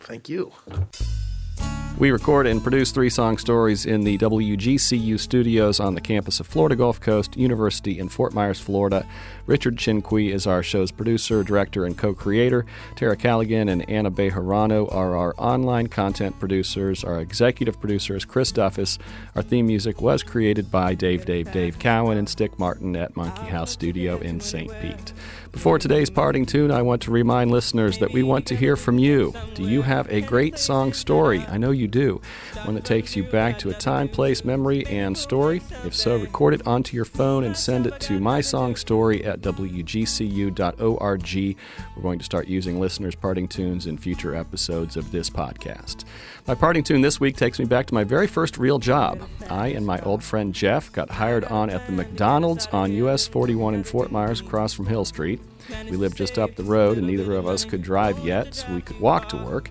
[0.00, 0.52] Thank you.
[2.00, 6.46] We record and produce three song stories in the WGCU studios on the campus of
[6.46, 9.06] Florida Gulf Coast University in Fort Myers, Florida.
[9.44, 12.64] Richard Chinqui is our show's producer, director, and co creator.
[12.96, 17.04] Tara Callaghan and Anna Bejarano are our online content producers.
[17.04, 18.98] Our executive producer is Chris Duffus.
[19.36, 23.44] Our theme music was created by Dave Dave Dave Cowan and Stick Martin at Monkey
[23.44, 24.72] House Studio in St.
[24.80, 25.12] Pete.
[25.52, 28.98] Before today's parting tune, I want to remind listeners that we want to hear from
[28.98, 29.34] you.
[29.54, 31.40] Do you have a great song story?
[31.48, 32.20] I know you do.
[32.64, 35.62] One that takes you back to a time, place, memory, and story.
[35.84, 41.56] If so, record it onto your phone and send it to mysongstory at wgcu.org.
[41.96, 46.04] We're going to start using listeners' parting tunes in future episodes of this podcast.
[46.46, 49.20] My parting tune this week takes me back to my very first real job.
[49.48, 53.74] I and my old friend Jeff got hired on at the McDonald's on US 41
[53.74, 55.40] in Fort Myers across from Hill Street.
[55.88, 58.80] We lived just up the road, and neither of us could drive yet, so we
[58.80, 59.70] could walk to work.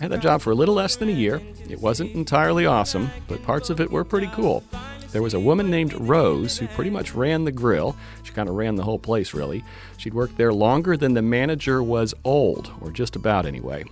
[0.00, 1.42] I had that job for a little less than a year.
[1.68, 4.62] It wasn't entirely awesome, but parts of it were pretty cool.
[5.10, 7.96] There was a woman named Rose who pretty much ran the grill.
[8.22, 9.64] She kind of ran the whole place, really.
[9.96, 13.84] She'd worked there longer than the manager was old, or just about anyway.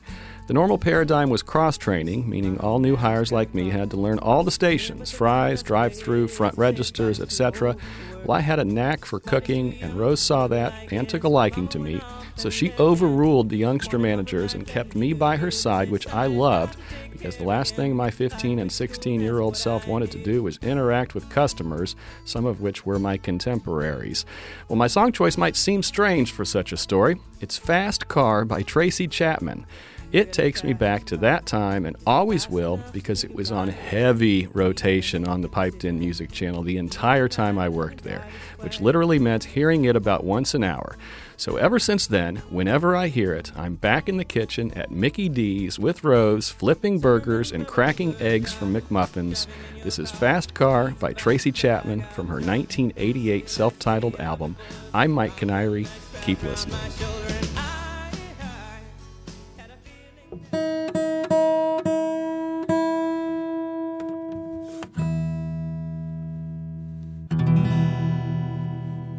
[0.47, 4.21] The normal paradigm was cross training, meaning all new hires like me had to learn
[4.21, 7.77] all the stations fries, drive through, front registers, etc.
[8.25, 11.67] Well, I had a knack for cooking, and Rose saw that and took a liking
[11.69, 12.01] to me.
[12.37, 16.77] So she overruled the youngster managers and kept me by her side, which I loved
[17.11, 20.59] because the last thing my 15 and 16 year old self wanted to do was
[20.59, 24.25] interact with customers, some of which were my contemporaries.
[24.69, 27.17] Well, my song choice might seem strange for such a story.
[27.41, 29.67] It's Fast Car by Tracy Chapman.
[30.13, 34.47] It takes me back to that time and always will because it was on heavy
[34.47, 38.25] rotation on the Piped In Music channel the entire time I worked there,
[38.61, 40.97] which literally meant hearing it about once an hour.
[41.37, 45.29] So ever since then, whenever I hear it, I'm back in the kitchen at Mickey
[45.29, 49.49] D's with Rose, flipping burgers and cracking eggs from McMuffins.
[49.83, 54.57] This is Fast Car by Tracy Chapman from her 1988 self titled album.
[54.95, 55.89] I'm Mike Kiniry.
[56.23, 57.66] Keep listening.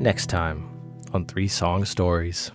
[0.07, 0.63] Next time
[1.11, 2.53] on Three Song Stories.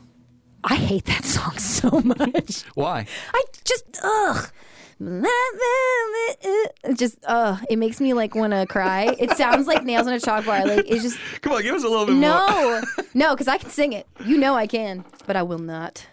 [0.64, 2.62] I hate that song so much.
[2.74, 3.06] Why?
[3.34, 4.50] I just ugh.
[4.98, 9.14] It just uh it makes me like want to cry.
[9.18, 10.64] It sounds like nails on a chalkboard.
[10.64, 12.22] Like it's just Come on, give us a little bit more.
[12.22, 12.82] no,
[13.12, 14.06] no, because I can sing it.
[14.24, 16.06] You know I can, but I will not.